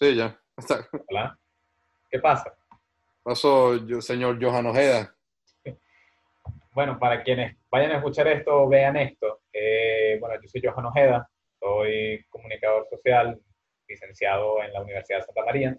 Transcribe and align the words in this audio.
Sí, 0.00 0.16
ya. 0.16 0.40
Hola. 1.08 1.38
¿Qué 2.08 2.18
pasa? 2.20 2.56
Pasó, 3.22 3.76
yo, 3.86 4.00
señor 4.00 4.42
Johan 4.42 4.64
Ojeda. 4.64 5.14
Bueno, 6.72 6.98
para 6.98 7.22
quienes 7.22 7.58
vayan 7.70 7.90
a 7.90 7.96
escuchar 7.98 8.26
esto, 8.28 8.66
vean 8.66 8.96
esto. 8.96 9.42
Eh, 9.52 10.16
bueno, 10.18 10.40
yo 10.40 10.48
soy 10.48 10.62
Johan 10.64 10.86
Ojeda, 10.86 11.28
soy 11.58 12.24
comunicador 12.30 12.88
social, 12.88 13.38
licenciado 13.86 14.62
en 14.62 14.72
la 14.72 14.80
Universidad 14.80 15.18
de 15.18 15.24
Santa 15.24 15.44
María. 15.44 15.78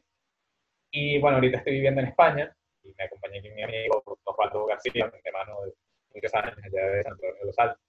Y 0.91 1.19
bueno, 1.19 1.37
ahorita 1.37 1.57
estoy 1.57 1.73
viviendo 1.73 2.01
en 2.01 2.09
España 2.09 2.55
y 2.83 2.93
me 2.93 3.05
acompaña 3.05 3.39
aquí 3.39 3.49
mi 3.49 3.63
amigo 3.63 4.03
Osvaldo 4.23 4.67
García, 4.67 5.11
mi 5.11 5.19
hermano 5.23 5.61
de 5.65 5.73
muchos 6.13 6.33
años 6.35 6.55
allá 6.57 6.85
de 6.91 7.03
Santo 7.03 7.21
Domingo 7.25 7.39
de 7.39 7.45
los 7.47 7.57
Altos. 7.57 7.81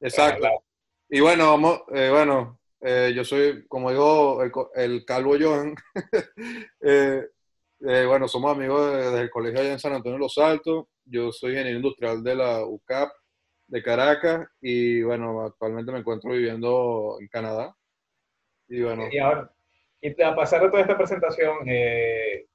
Exacto. 0.00 0.48
Y 1.08 1.18
bueno, 1.18 1.50
vamos, 1.50 1.82
eh, 1.92 2.08
bueno, 2.08 2.61
eh, 2.82 3.12
yo 3.14 3.24
soy, 3.24 3.66
como 3.68 3.90
digo, 3.90 4.42
el, 4.42 4.52
el 4.74 5.04
calvo 5.04 5.36
Johan. 5.40 5.74
eh, 6.80 7.26
eh, 7.84 8.04
bueno, 8.06 8.28
somos 8.28 8.52
amigos 8.52 8.96
desde 8.96 9.20
el 9.22 9.30
colegio 9.30 9.60
allá 9.60 9.72
en 9.72 9.78
San 9.78 9.92
Antonio 9.92 10.18
de 10.18 10.22
los 10.22 10.38
Altos. 10.38 10.86
Yo 11.04 11.32
soy 11.32 11.52
ingeniero 11.52 11.78
industrial 11.78 12.22
de 12.22 12.34
la 12.36 12.64
UCAP 12.64 13.10
de 13.66 13.82
Caracas 13.82 14.46
y 14.60 15.02
bueno, 15.02 15.42
actualmente 15.42 15.92
me 15.92 15.98
encuentro 15.98 16.30
viviendo 16.32 17.16
en 17.20 17.28
Canadá. 17.28 17.74
Y 18.68 18.82
bueno. 18.82 19.08
Y 19.10 19.18
ahora, 19.18 19.50
y 20.00 20.22
a 20.22 20.34
pasar 20.34 20.62
de 20.62 20.68
toda 20.68 20.82
esta 20.82 20.96
presentación, 20.96 21.58
eh, 21.66 22.46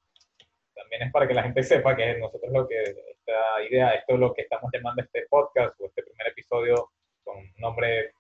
también 0.76 1.04
es 1.04 1.12
para 1.12 1.28
que 1.28 1.34
la 1.34 1.44
gente 1.44 1.64
sepa 1.64 1.96
que 1.96 2.18
nosotros 2.18 2.52
lo 2.52 2.68
que, 2.68 2.82
esta 2.82 3.64
idea, 3.70 3.92
esto 3.92 4.14
es 4.14 4.20
lo 4.20 4.34
que 4.34 4.44
estamos 4.44 4.70
llamando 4.74 5.02
este 5.02 5.26
podcast 5.30 5.80
o 5.80 5.86
este 5.86 6.04
primer 6.04 6.28
episodio 6.28 6.92
con 7.24 7.38
nombre, 7.58 8.12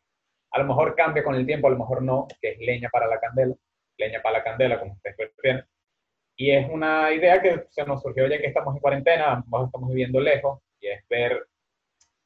a 0.51 0.59
lo 0.59 0.65
mejor 0.65 0.95
cambia 0.95 1.23
con 1.23 1.35
el 1.35 1.45
tiempo, 1.45 1.67
a 1.67 1.71
lo 1.71 1.77
mejor 1.77 2.01
no, 2.01 2.27
que 2.41 2.51
es 2.51 2.59
leña 2.59 2.89
para 2.89 3.07
la 3.07 3.19
candela, 3.19 3.55
leña 3.97 4.21
para 4.21 4.39
la 4.39 4.43
candela, 4.43 4.79
como 4.79 4.93
ustedes 4.93 5.15
prefieren 5.15 5.65
y 6.37 6.51
es 6.51 6.69
una 6.69 7.11
idea 7.11 7.41
que 7.41 7.65
se 7.69 7.83
nos 7.83 8.01
surgió 8.01 8.27
ya 8.27 8.37
que 8.37 8.45
estamos 8.45 8.75
en 8.75 8.79
cuarentena, 8.79 9.43
estamos 9.43 9.89
viviendo 9.89 10.21
lejos, 10.21 10.61
y 10.79 10.87
es 10.87 11.03
ver, 11.09 11.47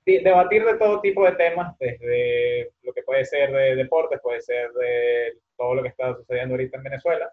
debatir 0.05 0.65
de 0.65 0.77
todo 0.77 0.99
tipo 0.99 1.25
de 1.25 1.31
temas, 1.31 1.77
desde 1.79 2.73
lo 2.81 2.91
que 2.93 3.03
puede 3.03 3.23
ser 3.23 3.53
de 3.53 3.75
deportes, 3.77 4.19
puede 4.21 4.41
ser 4.41 4.69
de 4.73 5.37
todo 5.55 5.75
lo 5.75 5.81
que 5.81 5.89
está 5.89 6.13
sucediendo 6.13 6.55
ahorita 6.55 6.77
en 6.77 6.83
Venezuela, 6.83 7.31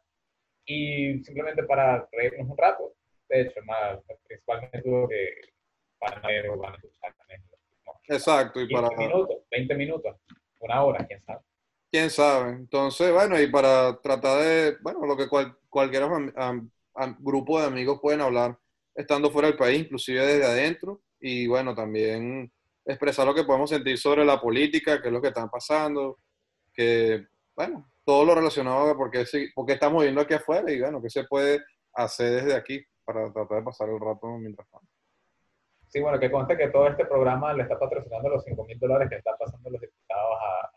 y 0.64 1.18
simplemente 1.24 1.64
para 1.64 2.08
reírnos 2.12 2.48
un 2.48 2.56
rato. 2.56 2.92
De 3.28 3.40
hecho, 3.40 3.60
más, 3.64 3.98
principalmente 4.26 4.82
lo 4.84 5.08
que 5.08 5.30
van 6.00 6.24
a 6.24 6.28
ver 6.28 6.48
o 6.48 6.58
van 6.58 6.74
a 6.74 6.76
escuchar. 6.76 7.12
Exacto, 8.06 8.60
y 8.60 8.72
para... 8.72 8.88
minutos, 8.96 9.38
20 9.50 9.74
minutos, 9.74 10.16
una 10.60 10.82
hora, 10.82 11.06
quién 11.06 11.22
sabe. 11.24 11.40
Quién 11.90 12.10
sabe. 12.10 12.50
Entonces, 12.52 13.12
bueno, 13.12 13.40
y 13.40 13.46
para 13.50 13.98
tratar 14.00 14.42
de, 14.42 14.76
bueno, 14.82 15.06
lo 15.06 15.16
que 15.16 15.28
cual, 15.28 15.56
cualquier 15.68 16.04
grupo 17.18 17.60
de 17.60 17.66
amigos 17.66 17.98
pueden 18.00 18.20
hablar 18.20 18.58
estando 18.94 19.30
fuera 19.30 19.48
del 19.48 19.56
país, 19.56 19.80
inclusive 19.80 20.24
desde 20.26 20.44
adentro, 20.44 21.02
y 21.20 21.46
bueno, 21.46 21.74
también 21.74 22.52
expresar 22.84 23.26
lo 23.26 23.34
que 23.34 23.44
podemos 23.44 23.70
sentir 23.70 23.96
sobre 23.98 24.24
la 24.24 24.40
política, 24.40 25.00
qué 25.00 25.08
es 25.08 25.12
lo 25.12 25.20
que 25.20 25.28
están 25.28 25.48
pasando, 25.48 26.18
que, 26.72 27.26
bueno, 27.54 27.90
todo 28.04 28.24
lo 28.24 28.34
relacionado 28.34 28.90
a 28.90 28.96
por 28.96 29.10
qué, 29.10 29.24
porque 29.54 29.74
estamos 29.74 30.02
viendo 30.02 30.20
aquí 30.20 30.34
afuera 30.34 30.70
y 30.72 30.80
bueno, 30.80 31.00
qué 31.02 31.10
se 31.10 31.24
puede 31.24 31.60
hacer 31.92 32.42
desde 32.42 32.54
aquí 32.54 32.82
para 33.04 33.32
tratar 33.32 33.58
de 33.58 33.64
pasar 33.64 33.88
el 33.90 34.00
rato 34.00 34.26
mientras 34.38 34.68
tanto. 34.68 34.97
Sí, 35.88 36.00
bueno, 36.00 36.18
que 36.20 36.30
conste 36.30 36.56
que 36.56 36.68
todo 36.68 36.86
este 36.86 37.06
programa 37.06 37.54
le 37.54 37.62
está 37.62 37.78
patrocinando 37.78 38.28
los 38.28 38.44
5 38.44 38.64
mil 38.64 38.78
dólares 38.78 39.08
que 39.08 39.16
están 39.16 39.34
pasando 39.38 39.70
los 39.70 39.80
diputados 39.80 40.38
a, 40.40 40.70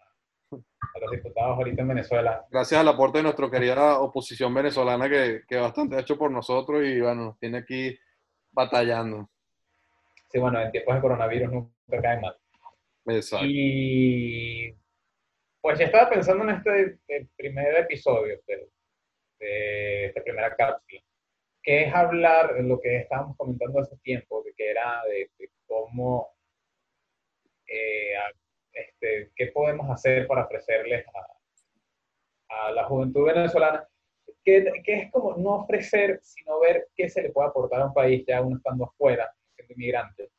a 0.94 1.00
los 1.02 1.12
diputados 1.12 1.58
ahorita 1.58 1.82
en 1.82 1.88
Venezuela. 1.88 2.46
Gracias 2.50 2.80
al 2.80 2.88
aporte 2.88 3.18
de 3.18 3.24
nuestra 3.24 3.50
querida 3.50 4.00
oposición 4.00 4.54
venezolana 4.54 5.10
que, 5.10 5.42
que 5.48 5.58
bastante 5.58 5.96
ha 5.96 6.00
hecho 6.00 6.18
por 6.18 6.32
nosotros 6.32 6.84
y 6.86 7.02
bueno, 7.02 7.26
nos 7.26 7.40
tiene 7.40 7.60
aquí 7.60 7.98
batallando. 8.52 9.30
Sí, 10.30 10.40
bueno, 10.40 10.62
en 10.62 10.72
tiempos 10.72 10.96
de 10.96 11.02
coronavirus 11.02 11.52
nunca 11.52 12.02
cae 12.02 12.22
mal. 12.22 12.38
Exacto. 13.08 13.46
Y 13.50 14.74
pues 15.60 15.78
ya 15.78 15.86
estaba 15.86 16.10
pensando 16.10 16.44
en 16.44 16.52
este 16.52 17.00
primer 17.36 17.76
episodio 17.78 18.40
de, 18.48 18.70
de 19.40 20.06
esta 20.06 20.24
primera 20.24 20.56
cápsula, 20.56 21.02
que 21.62 21.84
es 21.84 21.94
hablar 21.94 22.56
de 22.56 22.64
lo 22.64 22.80
que 22.80 22.98
estábamos 22.98 23.36
comentando 23.38 23.80
hace 23.80 23.98
tiempo, 23.98 24.42
de 24.44 24.51
que 24.62 24.70
era 24.72 25.02
de, 25.06 25.30
cómo 25.68 26.36
eh, 27.68 28.14
este, 28.74 29.32
qué 29.36 29.48
podemos 29.48 29.90
hacer 29.90 30.28
para 30.28 30.46
ofrecerles 30.46 31.06
a, 31.08 32.68
a 32.68 32.72
la 32.72 32.84
juventud 32.86 33.26
venezolana, 33.26 33.88
que, 34.44 34.72
que, 34.84 34.94
es 34.94 35.12
como 35.12 35.36
no 35.38 35.64
ofrecer, 35.64 36.20
sino 36.22 36.60
ver 36.60 36.88
qué 36.96 37.10
se 37.10 37.22
le 37.22 37.30
puede 37.30 37.50
aportar 37.50 37.82
a 37.82 37.86
un 37.86 37.94
país 37.94 38.24
ya 38.28 38.42
uno 38.42 38.58
estando 38.58 38.86
afuera, 38.86 39.32
siendo 39.56 39.74
inmigrante. 39.74 40.32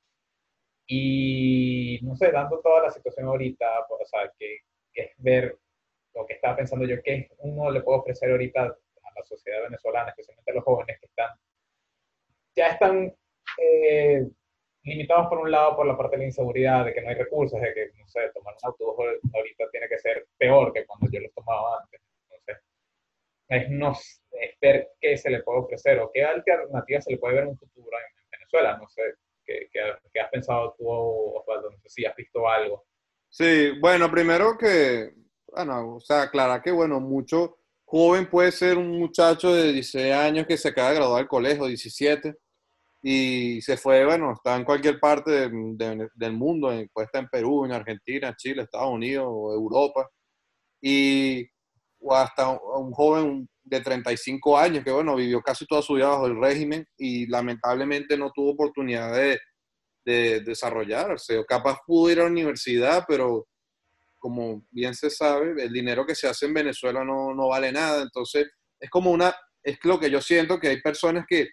Y, 0.86 2.00
no 2.02 2.16
sé, 2.16 2.30
dando 2.32 2.60
toda 2.60 2.82
la 2.82 2.90
situación 2.90 3.26
ahorita, 3.26 3.86
pues, 3.88 4.02
o 4.02 4.06
sea, 4.06 4.32
que, 4.38 4.58
que, 4.92 5.02
es 5.02 5.10
ver 5.18 5.56
lo 6.14 6.26
que 6.26 6.34
estaba 6.34 6.56
pensando 6.56 6.84
yo, 6.84 7.02
qué 7.02 7.30
uno 7.38 7.70
le 7.70 7.80
puede 7.80 8.00
ofrecer 8.00 8.30
ahorita 8.30 8.62
a 8.62 9.10
la 9.16 9.24
sociedad 9.24 9.62
venezolana, 9.62 10.10
especialmente 10.10 10.50
a 10.50 10.54
los 10.54 10.64
jóvenes 10.64 10.98
que 11.00 11.06
están, 11.06 11.30
ya 12.54 12.68
están 12.68 13.14
eh, 13.58 14.26
limitados 14.84 15.28
por 15.28 15.38
un 15.38 15.50
lado 15.50 15.76
por 15.76 15.86
la 15.86 15.96
parte 15.96 16.16
de 16.16 16.22
la 16.22 16.28
inseguridad, 16.28 16.84
de 16.84 16.94
que 16.94 17.00
no 17.00 17.08
hay 17.08 17.14
recursos, 17.14 17.60
de 17.60 17.72
que, 17.72 17.90
no 17.98 18.06
sé, 18.08 18.20
tomar 18.34 18.54
un 18.54 18.68
autobús 18.68 18.96
ahorita 19.32 19.70
tiene 19.70 19.88
que 19.88 19.98
ser 19.98 20.26
peor 20.36 20.72
que 20.72 20.84
cuando 20.86 21.08
yo 21.10 21.20
lo 21.20 21.30
tomaba 21.30 21.80
antes. 21.82 22.00
Entonces, 22.30 22.64
es, 23.48 23.70
no, 23.70 23.92
es 23.92 24.58
ver 24.60 24.88
qué 25.00 25.16
se 25.16 25.30
le 25.30 25.42
puede 25.42 25.60
ofrecer 25.60 25.98
o 26.00 26.10
qué 26.12 26.24
alternativas 26.24 27.04
se 27.04 27.12
le 27.12 27.18
puede 27.18 27.34
ver 27.34 27.44
en 27.44 27.50
un 27.50 27.58
futuro 27.58 27.96
en, 27.96 28.30
Venezuela. 28.30 28.76
No 28.78 28.88
sé, 28.88 29.02
¿qué, 29.44 29.68
qué, 29.72 30.20
has 30.20 30.30
pensado 30.30 30.74
tú, 30.78 30.88
Osvaldo? 30.88 31.70
No 31.70 31.78
sé 31.78 31.88
si 31.88 32.04
has 32.04 32.16
visto 32.16 32.48
algo. 32.48 32.84
Sí, 33.28 33.78
bueno, 33.80 34.10
primero 34.10 34.58
que, 34.58 35.12
bueno, 35.46 35.96
o 35.96 36.00
sea, 36.00 36.22
aclarar 36.22 36.62
que, 36.62 36.70
bueno, 36.70 37.00
mucho 37.00 37.58
joven 37.84 38.28
puede 38.28 38.52
ser 38.52 38.78
un 38.78 38.98
muchacho 38.98 39.54
de 39.54 39.72
16 39.72 40.14
años 40.14 40.46
que 40.46 40.56
se 40.56 40.68
acaba 40.68 40.90
de 40.90 40.96
graduar 40.96 41.18
del 41.18 41.28
colegio, 41.28 41.66
17, 41.66 42.34
y 43.02 43.60
se 43.62 43.76
fue, 43.76 44.04
bueno, 44.04 44.32
está 44.32 44.56
en 44.56 44.64
cualquier 44.64 45.00
parte 45.00 45.50
del 45.50 46.32
mundo, 46.32 46.68
puede 46.92 47.06
estar 47.06 47.22
en 47.22 47.28
Perú, 47.28 47.64
en 47.64 47.72
Argentina, 47.72 48.34
Chile, 48.36 48.62
Estados 48.62 48.92
Unidos, 48.92 49.26
Europa, 49.26 50.08
y 50.80 51.44
o 51.98 52.14
hasta 52.14 52.48
un 52.50 52.92
joven 52.92 53.48
de 53.64 53.80
35 53.80 54.58
años 54.58 54.84
que, 54.84 54.90
bueno, 54.92 55.16
vivió 55.16 55.40
casi 55.40 55.66
toda 55.66 55.82
su 55.82 55.94
vida 55.94 56.08
bajo 56.08 56.26
el 56.26 56.40
régimen 56.40 56.86
y 56.96 57.26
lamentablemente 57.26 58.16
no 58.16 58.30
tuvo 58.32 58.52
oportunidad 58.52 59.14
de, 59.14 59.38
de 60.04 60.40
desarrollarse, 60.40 61.38
o 61.38 61.44
capaz 61.44 61.78
pudo 61.86 62.10
ir 62.10 62.20
a 62.20 62.24
la 62.24 62.30
universidad, 62.30 63.04
pero 63.08 63.46
como 64.18 64.64
bien 64.70 64.94
se 64.94 65.10
sabe, 65.10 65.60
el 65.60 65.72
dinero 65.72 66.06
que 66.06 66.14
se 66.14 66.28
hace 66.28 66.46
en 66.46 66.54
Venezuela 66.54 67.04
no, 67.04 67.34
no 67.34 67.48
vale 67.48 67.72
nada, 67.72 68.02
entonces 68.02 68.48
es 68.78 68.90
como 68.90 69.10
una, 69.10 69.34
es 69.62 69.78
lo 69.82 69.98
que 69.98 70.10
yo 70.10 70.20
siento 70.20 70.60
que 70.60 70.68
hay 70.68 70.80
personas 70.80 71.24
que 71.28 71.48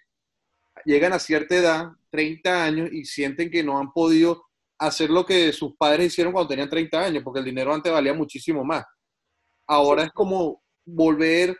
llegan 0.84 1.12
a 1.12 1.18
cierta 1.18 1.56
edad, 1.56 1.88
30 2.10 2.64
años, 2.64 2.88
y 2.92 3.04
sienten 3.04 3.50
que 3.50 3.62
no 3.62 3.78
han 3.78 3.92
podido 3.92 4.44
hacer 4.78 5.10
lo 5.10 5.26
que 5.26 5.52
sus 5.52 5.76
padres 5.76 6.06
hicieron 6.06 6.32
cuando 6.32 6.48
tenían 6.48 6.70
30 6.70 7.00
años, 7.00 7.22
porque 7.22 7.40
el 7.40 7.44
dinero 7.44 7.72
antes 7.72 7.92
valía 7.92 8.14
muchísimo 8.14 8.64
más. 8.64 8.84
Ahora 9.66 10.04
es 10.04 10.10
como 10.12 10.62
volver 10.84 11.56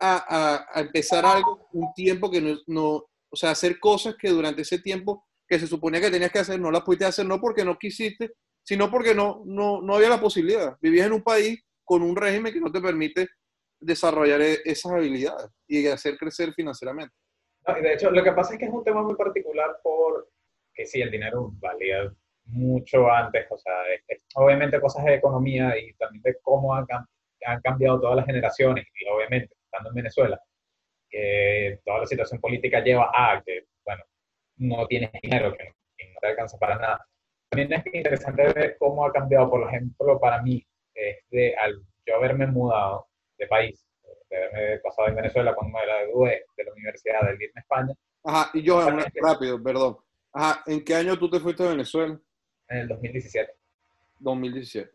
a, 0.00 0.64
a, 0.72 0.80
empezar 0.80 1.26
algo, 1.26 1.68
un 1.72 1.92
tiempo 1.94 2.30
que 2.30 2.40
no, 2.40 2.56
no, 2.68 3.04
o 3.30 3.36
sea, 3.36 3.50
hacer 3.50 3.80
cosas 3.80 4.14
que 4.16 4.30
durante 4.30 4.62
ese 4.62 4.78
tiempo 4.78 5.26
que 5.46 5.58
se 5.58 5.66
suponía 5.66 6.00
que 6.00 6.10
tenías 6.10 6.30
que 6.30 6.38
hacer, 6.38 6.60
no 6.60 6.70
las 6.70 6.82
pudiste 6.82 7.06
hacer, 7.06 7.26
no 7.26 7.40
porque 7.40 7.64
no 7.64 7.78
quisiste, 7.78 8.32
sino 8.62 8.90
porque 8.90 9.14
no, 9.14 9.42
no, 9.44 9.82
no 9.82 9.96
había 9.96 10.10
la 10.10 10.20
posibilidad. 10.20 10.76
Vivías 10.80 11.06
en 11.06 11.14
un 11.14 11.22
país 11.22 11.60
con 11.84 12.02
un 12.02 12.14
régimen 12.14 12.52
que 12.52 12.60
no 12.60 12.70
te 12.70 12.80
permite 12.80 13.28
desarrollar 13.80 14.40
e, 14.42 14.60
esas 14.64 14.92
habilidades 14.92 15.50
y 15.66 15.86
hacer 15.86 16.16
crecer 16.18 16.52
financieramente 16.52 17.14
de 17.74 17.92
hecho, 17.92 18.10
lo 18.10 18.22
que 18.22 18.32
pasa 18.32 18.54
es 18.54 18.58
que 18.58 18.66
es 18.66 18.72
un 18.72 18.84
tema 18.84 19.02
muy 19.02 19.14
particular 19.14 19.78
por 19.82 20.28
que 20.74 20.86
sí, 20.86 21.00
el 21.02 21.10
dinero 21.10 21.50
valía 21.58 22.10
mucho 22.44 23.10
antes, 23.10 23.46
o 23.50 23.58
sea, 23.58 23.74
obviamente 24.36 24.80
cosas 24.80 25.04
de 25.04 25.16
economía 25.16 25.76
y 25.78 25.92
también 25.94 26.22
de 26.22 26.38
cómo 26.40 26.74
han, 26.74 26.86
han, 27.44 27.60
cambiado 27.60 28.00
todas 28.00 28.16
las 28.16 28.26
generaciones, 28.26 28.86
y 28.94 29.08
obviamente, 29.08 29.54
estando 29.64 29.90
en 29.90 29.94
Venezuela, 29.96 30.40
que 31.10 31.80
toda 31.84 31.98
la 31.98 32.06
situación 32.06 32.40
política 32.40 32.80
lleva 32.80 33.10
a 33.12 33.42
que, 33.44 33.64
bueno, 33.84 34.04
no 34.56 34.86
tienes 34.86 35.10
dinero, 35.20 35.52
que, 35.56 35.64
no 35.64 36.20
te 36.20 36.28
alcanza 36.28 36.58
para 36.58 36.76
nada. 36.76 37.06
También 37.50 37.72
es 37.72 37.94
interesante 37.94 38.52
ver 38.52 38.76
cómo 38.78 39.04
ha 39.04 39.12
cambiado, 39.12 39.50
por 39.50 39.66
ejemplo, 39.68 40.20
para 40.20 40.40
mí, 40.42 40.64
de 41.30 41.56
al 41.56 41.82
yo 42.06 42.16
haberme 42.16 42.46
mudado 42.46 43.08
de 43.36 43.46
país, 43.46 43.87
de 44.28 44.36
haberme 44.36 44.78
pasado 44.80 45.08
en 45.08 45.16
Venezuela 45.16 45.54
cuando 45.54 45.78
me 45.78 45.84
gradué 45.84 46.44
de 46.56 46.64
la 46.64 46.72
universidad 46.72 47.22
del 47.22 47.42
en 47.42 47.50
España. 47.54 47.94
Ajá, 48.24 48.50
y 48.54 48.62
yo, 48.62 48.80
rápido, 49.22 49.62
perdón. 49.62 49.98
Ajá, 50.32 50.62
¿en 50.66 50.84
qué 50.84 50.94
año 50.94 51.18
tú 51.18 51.30
te 51.30 51.40
fuiste 51.40 51.62
a 51.62 51.70
Venezuela? 51.70 52.18
En 52.68 52.78
el 52.78 52.88
2017. 52.88 53.52
2017. 54.18 54.90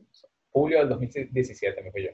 Julio 0.51 0.79
del 0.79 0.89
2017 0.89 1.81
me 1.81 1.91
fui 1.91 2.03
yo. 2.03 2.11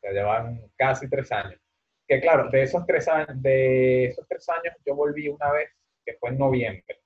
sea, 0.00 0.12
llevan 0.12 0.70
casi 0.76 1.08
tres 1.08 1.30
años. 1.32 1.60
Que 2.08 2.20
claro, 2.20 2.48
de 2.50 2.62
esos 2.62 2.86
tres 2.86 3.08
años, 3.08 3.42
de 3.42 4.06
esos 4.06 4.26
tres 4.28 4.48
años 4.48 4.74
yo 4.84 4.94
volví 4.94 5.28
una 5.28 5.50
vez, 5.52 5.70
que 6.04 6.14
fue 6.14 6.30
en 6.30 6.38
noviembre. 6.38 7.00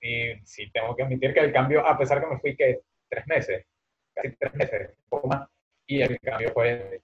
Y 0.00 0.34
sí, 0.44 0.70
tengo 0.72 0.94
que 0.96 1.04
admitir 1.04 1.32
que 1.32 1.40
el 1.40 1.52
cambio, 1.52 1.86
a 1.86 1.96
pesar 1.96 2.20
que 2.20 2.26
me 2.26 2.40
fui 2.40 2.56
que 2.56 2.80
tres 3.08 3.24
meses, 3.28 3.64
casi 4.12 4.36
tres 4.36 4.54
meses, 4.54 4.90
un 4.90 5.08
poco 5.08 5.28
más, 5.28 5.48
y 5.86 6.02
el 6.02 6.18
cambio 6.20 6.52
fue 6.52 7.00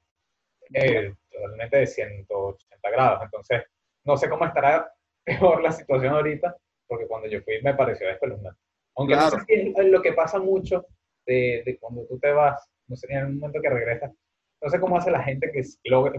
eh, 0.74 1.14
totalmente 1.30 1.76
de 1.76 1.86
180 1.86 2.90
grados. 2.90 3.22
Entonces, 3.24 3.64
no 4.04 4.16
sé 4.16 4.28
cómo 4.28 4.46
estará 4.46 4.90
peor 5.24 5.62
la 5.62 5.72
situación 5.72 6.14
ahorita, 6.14 6.56
porque 6.86 7.06
cuando 7.06 7.28
yo 7.28 7.40
fui 7.42 7.60
me 7.62 7.74
pareció 7.74 8.08
espeluznante. 8.08 8.60
Aunque 8.96 9.14
no 9.14 9.30
sé 9.30 9.36
si 9.46 9.74
es 9.76 9.86
lo 9.86 10.02
que 10.02 10.12
pasa 10.12 10.38
mucho 10.38 10.86
de, 11.26 11.62
de, 11.64 11.78
cuando 11.78 12.04
tú 12.06 12.18
te 12.18 12.32
vas, 12.32 12.68
no 12.88 12.96
sé, 12.96 13.06
en 13.10 13.18
el 13.18 13.32
momento 13.34 13.60
que 13.60 13.70
regresas, 13.70 14.12
no 14.60 14.68
sé 14.68 14.80
cómo 14.80 14.96
hace 14.96 15.10
la 15.10 15.22
gente 15.22 15.52
que 15.52 15.62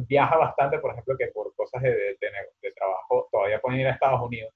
viaja 0.07 0.37
bastante, 0.37 0.79
por 0.79 0.91
ejemplo, 0.91 1.17
que 1.17 1.27
por 1.27 1.53
cosas 1.55 1.81
de, 1.81 1.91
de, 1.91 2.71
trabajo 2.73 3.27
todavía 3.31 3.59
pueden 3.59 3.81
ir 3.81 3.87
a 3.87 3.91
Estados 3.91 4.21
Unidos. 4.21 4.53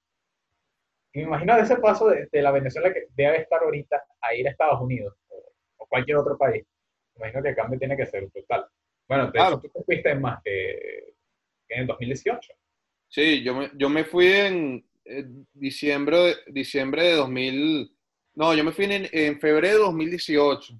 Y 1.12 1.18
me 1.18 1.24
imagino 1.24 1.56
ese 1.56 1.76
paso 1.76 2.08
de, 2.08 2.28
la 2.42 2.50
Venezuela 2.50 2.92
que 2.92 3.06
debe 3.14 3.42
estar 3.42 3.62
ahorita 3.62 4.02
a 4.20 4.34
ir 4.34 4.48
a 4.48 4.50
Estados 4.50 4.80
Unidos 4.80 5.14
o, 5.28 5.86
cualquier 5.86 6.16
otro 6.16 6.36
país. 6.38 6.64
Me 7.14 7.26
imagino 7.26 7.42
que 7.42 7.48
el 7.50 7.56
cambio 7.56 7.78
tiene 7.78 7.96
que 7.96 8.06
ser 8.06 8.26
brutal. 8.26 8.66
Bueno, 9.08 9.30
claro. 9.30 9.60
tú 9.60 9.68
te 9.68 9.82
fuiste 9.84 10.14
más 10.14 10.40
que, 10.44 11.14
que 11.68 11.74
en 11.74 11.86
2018. 11.86 12.52
Sí, 13.08 13.42
yo 13.42 13.54
me, 13.54 13.70
yo 13.74 13.88
me 13.88 14.04
fui 14.04 14.26
en, 14.26 14.86
diciembre, 15.52 16.36
diciembre 16.48 17.04
de 17.04 17.12
2000, 17.14 17.96
no, 18.34 18.54
yo 18.54 18.64
me 18.64 18.72
fui 18.72 18.86
en, 18.86 19.08
en 19.12 19.38
febrero 19.38 19.78
de 19.78 19.84
2018. 19.84 20.74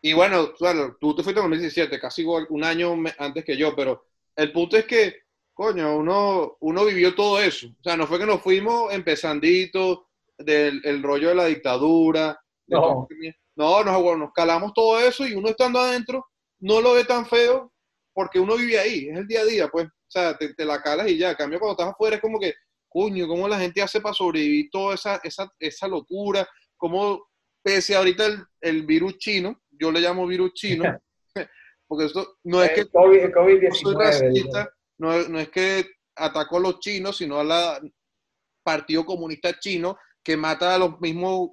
Y 0.00 0.12
bueno, 0.12 0.52
claro, 0.54 0.96
tú 1.00 1.14
te 1.16 1.22
fuiste 1.22 1.40
en 1.40 1.50
2017, 1.50 1.98
casi 1.98 2.24
un 2.24 2.64
año 2.64 2.94
antes 3.18 3.44
que 3.44 3.56
yo, 3.56 3.74
pero 3.74 4.04
el 4.36 4.52
punto 4.52 4.76
es 4.76 4.84
que, 4.84 5.22
coño, 5.52 5.96
uno, 5.96 6.56
uno 6.60 6.84
vivió 6.84 7.14
todo 7.14 7.40
eso. 7.40 7.66
O 7.66 7.82
sea, 7.82 7.96
no 7.96 8.06
fue 8.06 8.20
que 8.20 8.26
nos 8.26 8.40
fuimos 8.40 8.92
empezandito 8.92 10.08
del 10.36 10.80
el 10.84 11.02
rollo 11.02 11.30
de 11.30 11.34
la 11.34 11.46
dictadura. 11.46 12.38
No. 12.68 13.08
no, 13.56 13.82
nos, 13.82 14.18
nos 14.18 14.32
calamos 14.32 14.72
todo 14.74 15.00
eso 15.00 15.26
y 15.26 15.34
uno 15.34 15.48
estando 15.48 15.80
adentro 15.80 16.26
no 16.60 16.80
lo 16.80 16.94
ve 16.94 17.04
tan 17.04 17.26
feo 17.26 17.72
porque 18.12 18.40
uno 18.40 18.56
vive 18.56 18.78
ahí, 18.78 19.08
es 19.08 19.18
el 19.18 19.26
día 19.26 19.40
a 19.40 19.44
día, 19.44 19.68
pues. 19.68 19.86
O 19.86 20.10
sea, 20.10 20.36
te, 20.36 20.54
te 20.54 20.64
la 20.64 20.82
calas 20.82 21.08
y 21.08 21.18
ya. 21.18 21.30
En 21.30 21.36
cambio, 21.36 21.58
cuando 21.58 21.72
estás 21.72 21.92
afuera 21.92 22.16
es 22.16 22.22
como 22.22 22.40
que, 22.40 22.54
coño, 22.88 23.28
¿cómo 23.28 23.46
la 23.46 23.58
gente 23.58 23.82
hace 23.82 24.00
para 24.00 24.14
sobrevivir 24.14 24.70
toda 24.70 24.94
esa, 24.94 25.20
esa, 25.22 25.52
esa 25.58 25.86
locura? 25.86 26.48
¿Cómo, 26.76 27.28
pese 27.62 27.94
a 27.94 27.98
ahorita 27.98 28.26
el, 28.26 28.44
el 28.60 28.86
virus 28.86 29.18
chino, 29.18 29.60
yo 29.70 29.92
le 29.92 30.00
llamo 30.00 30.26
virus 30.26 30.54
chino, 30.54 30.84
porque 31.86 32.06
esto 32.06 32.38
no 32.44 32.62
es 32.62 32.70
que 32.70 32.86
COVID, 32.86 33.32
COVID 33.32 33.62
no, 34.98 35.28
no, 35.28 35.38
es 35.38 35.48
que 35.50 35.86
atacó 36.16 36.56
a 36.56 36.60
los 36.60 36.80
chinos, 36.80 37.16
sino 37.16 37.38
al 37.38 37.92
Partido 38.62 39.06
Comunista 39.06 39.58
Chino, 39.60 39.96
que 40.22 40.36
mata 40.36 40.74
a 40.74 40.78
los 40.78 41.00
mismos 41.00 41.50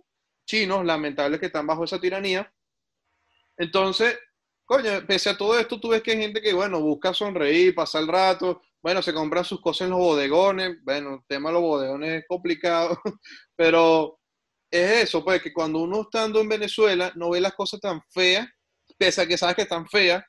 chinos, 0.48 0.84
lamentables 0.84 1.40
que 1.40 1.46
están 1.48 1.68
bajo 1.68 1.84
esa 1.84 2.02
tiranía. 2.02 2.52
Entonces, 3.58 4.18
coño, 4.66 4.90
pese 5.08 5.30
a 5.30 5.38
todo 5.38 5.58
esto, 5.58 5.80
tú 5.80 5.90
ves 5.90 6.02
que 6.02 6.12
hay 6.12 6.18
gente 6.18 6.42
que, 6.42 6.54
bueno, 6.54 6.82
busca 6.82 7.14
sonreír, 7.14 7.74
pasar 7.74 8.04
el 8.04 8.08
rato, 8.08 8.62
bueno, 8.82 9.02
se 9.02 9.14
compran 9.14 9.46
sus 9.46 9.62
cosas 9.62 9.86
en 9.86 9.92
los 9.92 10.00
bodegones, 10.00 10.78
bueno, 10.84 11.16
el 11.16 11.20
tema 11.28 11.50
de 11.50 11.54
los 11.54 11.62
bodegones 11.62 12.22
es 12.22 12.26
complicado, 12.28 13.00
pero 13.56 14.20
es 14.72 15.04
eso, 15.04 15.24
pues, 15.24 15.42
que 15.42 15.54
cuando 15.54 15.80
uno 15.80 16.02
estando 16.02 16.42
en 16.42 16.50
Venezuela 16.50 17.12
no 17.16 17.30
ve 17.30 17.42
las 17.42 17.54
cosas 17.54 17.80
tan 17.80 18.02
feas, 18.12 18.48
pese 18.98 19.22
a 19.22 19.28
que 19.28 19.38
sabes 19.38 19.56
que 19.56 19.64
están 19.64 19.88
feas, 19.88 20.24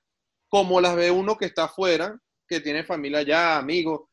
como 0.48 0.80
las 0.80 0.96
ve 0.96 1.10
uno 1.10 1.36
que 1.36 1.46
está 1.46 1.64
afuera, 1.64 2.18
que 2.46 2.60
tiene 2.60 2.84
familia 2.84 3.22
ya, 3.22 3.58
amigos. 3.58 4.08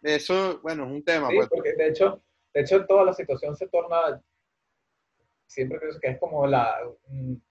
Eso, 0.00 0.60
bueno, 0.62 0.84
es 0.84 0.90
un 0.90 1.04
tema. 1.04 1.28
Sí, 1.28 1.36
pues. 1.36 1.48
porque 1.48 1.72
de 1.74 1.88
hecho, 1.88 2.22
de 2.54 2.60
hecho, 2.60 2.86
toda 2.86 3.04
la 3.04 3.12
situación 3.12 3.56
se 3.56 3.68
torna, 3.68 4.22
siempre 5.46 5.78
pienso 5.78 6.00
que 6.00 6.08
es 6.08 6.18
como 6.18 6.46
la, 6.46 6.76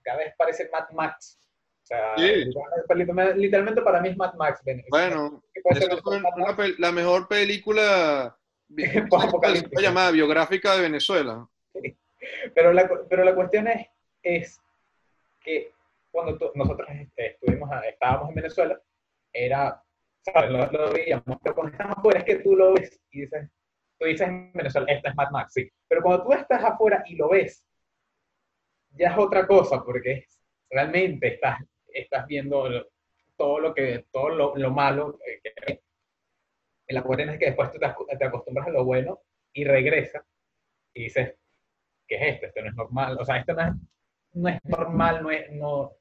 cada 0.03 0.17
vez 0.19 0.33
parece 0.37 0.69
Mad 0.71 0.89
Max. 0.91 1.39
Sea, 1.91 2.15
literalmente 3.35 3.81
para 3.81 3.99
mí 3.99 4.09
es 4.09 4.17
Mad 4.17 4.33
Max. 4.35 4.61
Bueno, 4.89 5.43
la 6.77 6.91
mejor 6.93 7.27
película 7.27 8.37
llamada 9.81 10.11
biográfica 10.11 10.75
de 10.75 10.83
Venezuela. 10.83 11.45
Pero 12.55 12.71
la, 12.71 12.89
pero 13.09 13.25
la 13.25 13.35
cuestión 13.35 13.67
es, 13.67 13.87
es 14.23 14.61
que 15.41 15.73
cuando 16.11 16.37
nosotros 16.55 16.87
este, 16.91 17.31
estuvimos, 17.31 17.69
estábamos 17.85 18.29
en 18.29 18.35
Venezuela, 18.35 18.81
era, 19.33 19.83
¿sabes? 20.21 20.49
Lo, 20.49 20.71
lo, 20.71 20.93
veíamos, 20.93 21.39
pero 21.43 21.55
cuando 21.55 21.73
estamos 21.73 21.97
afuera 21.97 22.19
es 22.19 22.25
que 22.25 22.35
tú 22.35 22.55
lo 22.55 22.73
ves 22.73 23.01
y 23.11 23.21
dices, 23.21 23.49
tú 23.99 24.05
dices 24.05 24.27
en 24.29 24.53
Venezuela, 24.53 24.87
esta 24.89 25.09
es 25.09 25.15
Mad 25.15 25.31
Max, 25.31 25.53
sí. 25.53 25.69
Pero 25.89 26.01
cuando 26.03 26.23
tú 26.23 26.33
estás 26.33 26.63
afuera 26.63 27.03
y 27.05 27.15
lo 27.15 27.29
ves, 27.29 27.65
ya 28.91 29.09
es 29.09 29.17
otra 29.17 29.45
cosa, 29.45 29.83
porque 29.83 30.25
realmente 30.69 31.35
estás, 31.35 31.59
estás 31.93 32.27
viendo 32.27 32.87
todo 33.37 33.59
lo 33.59 33.73
que, 33.73 34.05
todo 34.11 34.29
lo, 34.29 34.55
lo 34.55 34.71
malo 34.71 35.19
que, 35.43 35.81
la 36.87 37.03
cuestión 37.03 37.29
es 37.29 37.39
que 37.39 37.45
después 37.45 37.71
tú 37.71 37.79
te, 37.79 38.17
te 38.17 38.25
acostumbras 38.25 38.67
a 38.67 38.71
lo 38.71 38.83
bueno 38.83 39.21
y 39.53 39.63
regresas 39.63 40.23
y 40.93 41.03
dices, 41.03 41.35
¿qué 42.07 42.15
es 42.15 42.35
esto? 42.35 42.47
Esto 42.47 42.61
no 42.61 42.69
es 42.69 42.75
normal. 42.75 43.17
O 43.19 43.25
sea, 43.25 43.37
esto 43.37 43.53
no 43.53 43.61
es, 43.61 43.73
no 44.33 44.49
es 44.49 44.59
normal, 44.65 45.23
no 45.23 45.31
es, 45.31 45.51
no, 45.51 45.93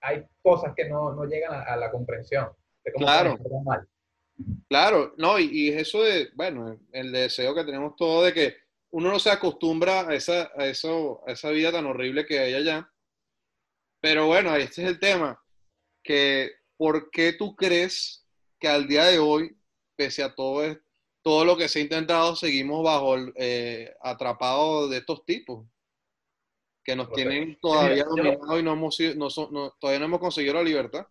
hay 0.00 0.24
cosas 0.42 0.74
que 0.74 0.88
no, 0.88 1.14
no 1.14 1.24
llegan 1.24 1.62
a, 1.66 1.76
la 1.76 1.90
comprensión 1.90 2.50
de 2.84 2.92
cómo 2.92 3.06
claro. 3.06 3.38
normal. 3.38 3.88
Claro, 4.68 5.14
no, 5.18 5.38
y, 5.38 5.44
y, 5.52 5.68
eso 5.68 6.02
de, 6.02 6.30
bueno, 6.34 6.78
el 6.92 7.12
deseo 7.12 7.54
que 7.54 7.64
tenemos 7.64 7.94
todos 7.96 8.24
de 8.26 8.32
que 8.32 8.56
uno 8.90 9.10
no 9.10 9.18
se 9.18 9.30
acostumbra 9.30 10.08
a 10.08 10.14
esa, 10.14 10.50
a, 10.56 10.66
eso, 10.66 11.22
a 11.26 11.32
esa 11.32 11.50
vida 11.50 11.70
tan 11.70 11.86
horrible 11.86 12.26
que 12.26 12.40
hay 12.40 12.54
allá. 12.54 12.90
Pero 14.02 14.26
bueno, 14.26 14.54
este 14.56 14.82
es 14.82 14.88
el 14.88 14.98
tema, 14.98 15.40
que 16.02 16.50
¿por 16.76 17.08
qué 17.12 17.32
tú 17.32 17.54
crees 17.54 18.26
que 18.58 18.66
al 18.66 18.88
día 18.88 19.04
de 19.04 19.20
hoy, 19.20 19.56
pese 19.94 20.24
a 20.24 20.34
todo 20.34 20.64
esto, 20.64 20.82
todo 21.22 21.44
lo 21.44 21.56
que 21.56 21.68
se 21.68 21.78
ha 21.78 21.82
intentado, 21.82 22.34
seguimos 22.34 22.82
bajo 22.82 23.14
eh, 23.36 23.94
atrapados 24.00 24.90
de 24.90 24.96
estos 24.96 25.24
tipos 25.24 25.64
que 26.82 26.96
nos 26.96 27.12
tienen 27.12 27.56
todavía 27.60 28.02
dominados 28.02 28.58
y 28.58 28.62
no 28.64 28.72
hemos, 28.72 28.98
no, 29.16 29.70
todavía 29.78 30.00
no 30.00 30.06
hemos 30.06 30.18
conseguido 30.18 30.54
la 30.54 30.64
libertad. 30.64 31.06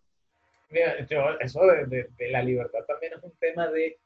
Mira, 0.68 0.92
eso 1.40 1.60
de, 1.62 2.10
la 2.30 2.42
libertad 2.42 2.80
también 2.86 3.14
es 3.14 3.22
un 3.22 3.32
tema 3.38 3.68
de 3.68 3.98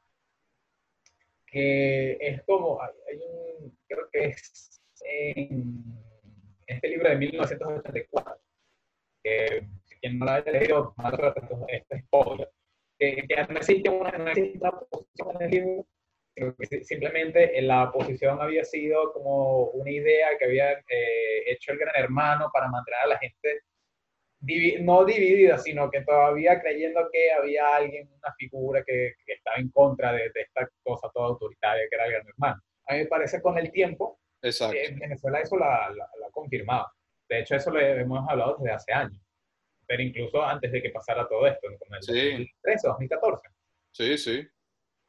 que 1.45 2.17
es 2.21 2.41
como, 2.43 2.81
hay, 2.81 3.17
un, 3.17 3.77
creo 3.85 4.09
que 4.09 4.27
es 4.27 4.81
en 5.01 5.83
este 6.65 6.87
libro 6.87 7.09
de 7.09 7.15
1984, 7.17 8.46
que 9.27 9.97
quien 10.01 10.19
no 10.19 10.25
lo 10.25 10.31
haya 10.31 10.51
leído, 10.51 10.93
este 11.67 12.01
spoiler, 12.01 12.49
que, 12.99 13.25
que 13.27 13.47
no 13.49 13.57
existe 13.57 13.89
una, 13.89 14.11
no 14.11 14.29
existe 14.29 14.57
una 14.59 14.71
posición 14.71 15.35
en 15.35 15.41
el 15.41 15.51
libro 15.51 15.87
simplemente 16.83 17.61
la 17.61 17.91
posición 17.91 18.39
había 18.41 18.63
sido 18.63 19.11
como 19.13 19.69
una 19.71 19.89
idea 19.89 20.37
que 20.37 20.45
había 20.45 20.71
eh, 20.73 21.43
hecho 21.47 21.71
el 21.71 21.79
gran 21.79 21.95
hermano 21.95 22.49
para 22.53 22.67
mantener 22.67 22.99
a 23.01 23.07
la 23.07 23.17
gente 23.17 23.61
no 24.81 25.03
dividida, 25.03 25.57
sino 25.57 25.89
que 25.89 26.01
todavía 26.01 26.61
creyendo 26.61 27.09
que 27.11 27.31
había 27.31 27.75
alguien, 27.75 28.07
una 28.07 28.33
figura 28.37 28.83
que, 28.85 29.15
estaba 29.25 29.57
en 29.57 29.69
contra 29.71 30.13
de, 30.13 30.31
esta 30.35 30.69
cosa 30.83 31.09
toda 31.11 31.29
autoritaria 31.29 31.87
que 31.89 31.95
era 31.95 32.05
el 32.05 32.11
gran 32.11 32.27
hermano. 32.27 32.61
A 32.85 32.93
mí 32.93 32.99
me 32.99 33.05
parece 33.07 33.41
con 33.41 33.57
el 33.57 33.71
tiempo, 33.71 34.19
Exacto. 34.41 34.77
en 34.77 34.99
Venezuela 34.99 35.39
eso 35.39 35.57
la, 35.57 35.89
la, 35.89 36.05
ha 36.05 36.31
confirmado. 36.31 36.87
De 37.29 37.39
hecho, 37.39 37.55
eso 37.55 37.71
lo 37.71 37.79
hemos 37.79 38.27
hablado 38.29 38.57
desde 38.59 38.71
hace 38.73 38.93
años, 38.93 39.21
pero 39.85 40.01
incluso 40.01 40.43
antes 40.43 40.71
de 40.71 40.81
que 40.81 40.89
pasara 40.89 41.27
todo 41.27 41.45
esto, 41.47 41.67
como 41.79 41.95
en 41.95 41.95
el 41.95 42.03
sí. 42.03 42.31
2013 42.31 42.87
2014. 42.87 43.47
Sí, 43.91 44.17
sí. 44.17 44.47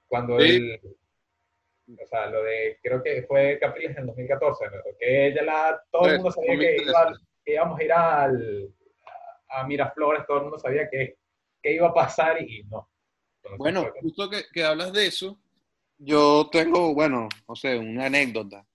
Cuando 0.08 0.38
el 0.38 0.80
o 1.96 2.06
sea, 2.06 2.26
lo 2.26 2.42
de, 2.42 2.78
creo 2.82 3.02
que 3.02 3.22
fue 3.22 3.58
Capriles 3.58 3.96
en 3.96 4.06
2014, 4.06 4.64
que 4.98 5.28
ella 5.28 5.42
la, 5.42 5.82
todo 5.90 6.06
el 6.06 6.16
mundo 6.16 6.30
sabía 6.32 6.58
que, 6.58 6.84
íbamos 7.46 7.80
a 7.80 7.84
ir 7.84 7.92
al, 7.92 8.74
a 9.48 9.66
Miraflores, 9.66 10.26
todo 10.26 10.38
el 10.38 10.42
mundo 10.44 10.58
sabía 10.58 10.88
que, 10.90 11.16
que 11.62 11.72
iba 11.72 11.88
a 11.88 11.94
pasar 11.94 12.42
y, 12.42 12.62
no. 12.64 12.90
bueno, 13.56 13.90
justo 14.02 14.28
que, 14.28 14.42
que, 14.52 14.64
hablas 14.64 14.92
de 14.92 15.06
eso, 15.06 15.38
yo 15.96 16.48
tengo, 16.52 16.94
bueno, 16.94 17.28
no 17.48 17.56
sé, 17.56 17.78
una 17.78 18.06
anécdota, 18.06 18.66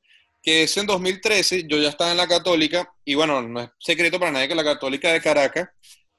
que 0.43 0.63
es 0.63 0.77
en 0.77 0.85
2013, 0.85 1.65
yo 1.67 1.77
ya 1.77 1.89
estaba 1.89 2.11
en 2.11 2.17
la 2.17 2.27
Católica, 2.27 2.93
y 3.05 3.15
bueno, 3.15 3.41
no 3.41 3.61
es 3.61 3.69
secreto 3.79 4.19
para 4.19 4.31
nadie 4.31 4.49
que 4.49 4.55
la 4.55 4.63
Católica 4.63 5.11
de 5.11 5.21
Caracas 5.21 5.69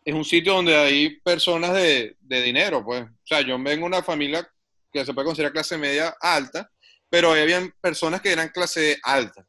es 0.03 0.15
un 0.15 0.25
sitio 0.25 0.55
donde 0.55 0.75
hay 0.77 1.21
personas 1.21 1.75
de, 1.75 2.17
de 2.21 2.43
dinero, 2.43 2.85
pues. 2.85 3.03
O 3.03 3.27
sea, 3.27 3.43
yo 3.43 3.57
vengo 3.59 3.69
de 3.69 3.85
una 3.85 4.03
familia 4.03 4.49
que 4.93 5.05
se 5.05 5.13
puede 5.13 5.27
considerar 5.27 5.53
clase 5.53 5.77
media 5.77 6.15
alta, 6.21 6.71
pero 7.11 7.33
había 7.33 7.69
personas 7.81 8.21
que 8.21 8.33
eran 8.33 8.49
clase 8.49 8.99
alta. 9.03 9.47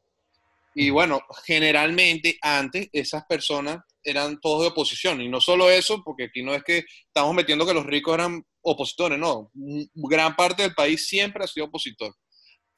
Y 0.74 0.90
bueno, 0.90 1.20
generalmente 1.46 2.38
antes 2.42 2.88
esas 2.92 3.24
personas 3.24 3.78
eran 4.02 4.38
todos 4.40 4.62
de 4.62 4.68
oposición. 4.68 5.20
Y 5.20 5.28
no 5.28 5.40
solo 5.40 5.70
eso, 5.70 6.02
porque 6.04 6.24
aquí 6.24 6.42
no 6.42 6.54
es 6.54 6.62
que 6.62 6.84
estamos 7.06 7.34
metiendo 7.34 7.66
que 7.66 7.74
los 7.74 7.86
ricos 7.86 8.14
eran 8.14 8.44
opositores, 8.60 9.18
no. 9.18 9.50
Gran 9.94 10.36
parte 10.36 10.62
del 10.62 10.74
país 10.74 11.06
siempre 11.06 11.44
ha 11.44 11.46
sido 11.46 11.66
opositor. 11.66 12.14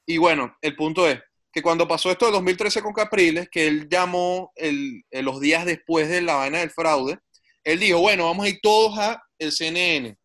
Y 0.05 0.17
bueno, 0.17 0.55
el 0.61 0.75
punto 0.75 1.07
es 1.09 1.19
que 1.51 1.61
cuando 1.61 1.87
pasó 1.87 2.11
esto 2.11 2.27
de 2.27 2.33
2013 2.33 2.81
con 2.81 2.93
Capriles, 2.93 3.49
que 3.49 3.67
él 3.67 3.87
llamó 3.89 4.51
el, 4.55 5.03
los 5.11 5.39
días 5.39 5.65
después 5.65 6.07
de 6.09 6.21
la 6.21 6.35
vaina 6.35 6.59
del 6.59 6.71
fraude, 6.71 7.19
él 7.63 7.79
dijo, 7.79 7.99
bueno, 7.99 8.25
vamos 8.25 8.45
a 8.45 8.49
ir 8.49 8.59
todos 8.61 8.97
a 8.97 9.21
el 9.37 9.51
CNN 9.51 10.17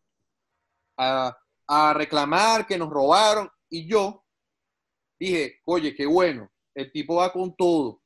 a, 0.97 1.35
a 1.67 1.93
reclamar 1.93 2.65
que 2.65 2.77
nos 2.77 2.89
robaron. 2.89 3.49
Y 3.69 3.87
yo 3.87 4.23
dije, 5.19 5.61
oye, 5.65 5.95
qué 5.95 6.05
bueno, 6.05 6.51
el 6.75 6.91
tipo 6.91 7.15
va 7.15 7.31
con 7.31 7.55
todo. 7.55 8.01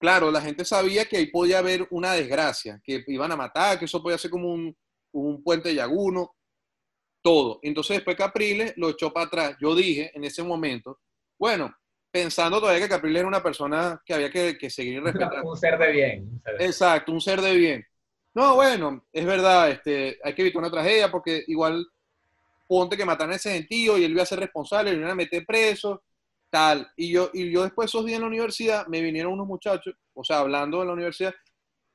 Claro, 0.00 0.30
la 0.30 0.40
gente 0.40 0.64
sabía 0.64 1.06
que 1.06 1.16
ahí 1.16 1.26
podía 1.26 1.58
haber 1.58 1.86
una 1.90 2.12
desgracia, 2.12 2.80
que 2.84 3.04
iban 3.06 3.32
a 3.32 3.36
matar, 3.36 3.78
que 3.78 3.86
eso 3.86 4.02
podía 4.02 4.18
ser 4.18 4.30
como 4.30 4.52
un, 4.52 4.76
un 5.12 5.42
puente 5.42 5.74
llaguno, 5.74 6.34
todo. 7.22 7.58
Entonces 7.62 7.96
después 7.96 8.16
Capriles 8.16 8.74
lo 8.76 8.90
echó 8.90 9.12
para 9.12 9.26
atrás. 9.26 9.56
Yo 9.60 9.74
dije 9.74 10.10
en 10.14 10.24
ese 10.24 10.42
momento, 10.42 11.00
bueno, 11.38 11.74
pensando 12.14 12.60
todavía 12.60 12.82
que 12.82 12.88
Capriles 12.88 13.18
era 13.18 13.26
una 13.26 13.42
persona 13.42 14.00
que 14.06 14.14
había 14.14 14.30
que, 14.30 14.56
que 14.56 14.70
seguir 14.70 15.02
respetando. 15.02 15.50
Un 15.50 15.56
ser 15.56 15.76
de 15.76 15.90
bien. 15.90 16.40
Exacto, 16.60 17.10
un 17.10 17.20
ser 17.20 17.40
de 17.40 17.54
bien. 17.56 17.84
No, 18.32 18.54
bueno, 18.54 19.04
es 19.12 19.26
verdad, 19.26 19.68
este, 19.68 20.20
hay 20.22 20.32
que 20.32 20.42
evitar 20.42 20.60
una 20.60 20.70
tragedia 20.70 21.10
porque 21.10 21.42
igual 21.48 21.84
ponte 22.68 22.96
que 22.96 23.04
mataron 23.04 23.32
a 23.32 23.36
ese 23.36 23.54
gentío 23.54 23.98
y 23.98 24.04
él 24.04 24.12
iba 24.12 24.22
a 24.22 24.26
ser 24.26 24.38
responsable, 24.38 24.92
le 24.92 24.98
iban 24.98 25.10
a 25.10 25.16
meter 25.16 25.44
preso, 25.44 26.04
tal. 26.50 26.88
Y 26.96 27.10
yo, 27.10 27.30
y 27.34 27.50
yo 27.50 27.64
después 27.64 27.90
esos 27.90 28.04
días 28.04 28.16
en 28.16 28.22
la 28.22 28.28
universidad 28.28 28.86
me 28.86 29.00
vinieron 29.00 29.32
unos 29.32 29.48
muchachos, 29.48 29.96
o 30.14 30.22
sea, 30.22 30.38
hablando 30.38 30.82
en 30.82 30.86
la 30.86 30.94
universidad, 30.94 31.34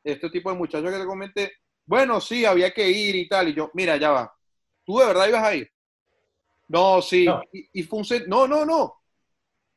este 0.04 0.30
tipo 0.30 0.52
de 0.52 0.58
muchachos 0.58 0.92
que 0.92 1.00
te 1.00 1.06
comenté, 1.06 1.54
bueno, 1.86 2.20
sí, 2.20 2.44
había 2.44 2.72
que 2.72 2.90
ir 2.90 3.16
y 3.16 3.30
tal. 3.30 3.48
Y 3.48 3.54
yo, 3.54 3.72
mira, 3.74 3.96
ya 3.96 4.12
va, 4.12 4.36
¿tú 4.86 5.00
de 5.00 5.06
verdad 5.06 5.30
ibas 5.30 5.44
a 5.44 5.56
ir? 5.56 5.72
No, 6.68 7.02
sí. 7.02 7.26
Y, 7.72 7.84
fue 7.84 8.00
un... 8.00 8.06
No, 8.28 8.48
no, 8.48 8.66
no. 8.66 8.99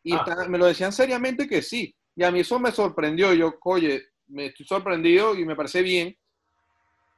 Y 0.02 0.14
ah. 0.14 0.46
me 0.48 0.58
lo 0.58 0.66
decían 0.66 0.92
seriamente 0.92 1.48
que 1.48 1.62
sí. 1.62 1.94
Y 2.14 2.24
a 2.24 2.30
mí 2.30 2.40
eso 2.40 2.58
me 2.58 2.72
sorprendió. 2.72 3.32
Yo, 3.34 3.54
oye, 3.64 4.02
me 4.26 4.46
estoy 4.46 4.66
sorprendido 4.66 5.34
y 5.34 5.44
me 5.44 5.56
parece 5.56 5.82
bien 5.82 6.16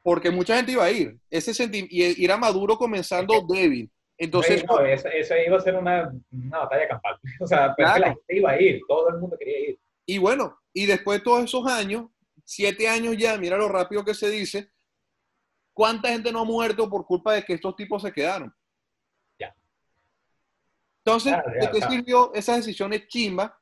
porque 0.04 0.30
mucha 0.30 0.56
gente 0.56 0.72
iba 0.72 0.84
a 0.84 0.90
ir. 0.90 1.18
Ese 1.30 1.68
y 1.72 2.22
ir 2.22 2.30
a 2.30 2.36
Maduro 2.36 2.76
comenzando 2.76 3.44
débil. 3.48 3.90
Entonces, 4.16 4.64
no, 4.64 4.78
eso, 4.80 5.08
iba 5.44 5.56
a 5.56 5.60
ser 5.60 5.74
una, 5.74 6.12
una 6.30 6.58
batalla 6.58 6.88
campal. 6.88 7.18
O 7.40 7.46
sea, 7.46 7.74
pero 7.74 7.98
la 7.98 8.08
gente 8.08 8.36
iba 8.36 8.50
a 8.50 8.60
ir, 8.60 8.80
todo 8.86 9.08
el 9.08 9.18
mundo 9.18 9.36
quería 9.38 9.70
ir. 9.70 9.78
Y 10.06 10.18
bueno, 10.18 10.60
y 10.72 10.86
después 10.86 11.18
de 11.18 11.24
todos 11.24 11.44
esos 11.44 11.66
años, 11.66 12.10
siete 12.44 12.86
años 12.86 13.16
ya, 13.16 13.38
mira 13.38 13.56
lo 13.56 13.68
rápido 13.68 14.04
que 14.04 14.14
se 14.14 14.28
dice, 14.28 14.70
¿cuánta 15.72 16.10
gente 16.10 16.30
no 16.30 16.40
ha 16.40 16.44
muerto 16.44 16.88
por 16.88 17.06
culpa 17.06 17.32
de 17.32 17.42
que 17.42 17.54
estos 17.54 17.74
tipos 17.74 18.02
se 18.02 18.12
quedaron? 18.12 18.54
Entonces, 21.04 21.34
¿de 21.60 21.70
qué 21.70 21.86
sirvió 21.86 22.32
esa 22.34 22.56
decisión 22.56 22.92
chimba 23.08 23.58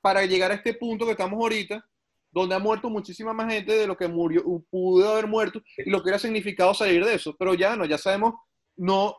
para 0.00 0.24
llegar 0.24 0.52
a 0.52 0.54
este 0.54 0.74
punto 0.74 1.04
que 1.04 1.12
estamos 1.12 1.38
ahorita, 1.40 1.84
donde 2.30 2.54
ha 2.54 2.60
muerto 2.60 2.88
muchísima 2.88 3.32
más 3.32 3.52
gente 3.52 3.72
de 3.72 3.86
lo 3.88 3.96
que 3.96 4.06
murió, 4.06 4.44
pudo 4.70 5.10
haber 5.10 5.26
muerto 5.26 5.60
y 5.76 5.90
lo 5.90 5.98
que 5.98 6.04
hubiera 6.04 6.18
significado 6.18 6.72
salir 6.72 7.04
de 7.04 7.14
eso. 7.14 7.34
Pero 7.36 7.54
ya 7.54 7.74
no, 7.74 7.84
ya 7.84 7.98
sabemos, 7.98 8.34
no, 8.76 9.16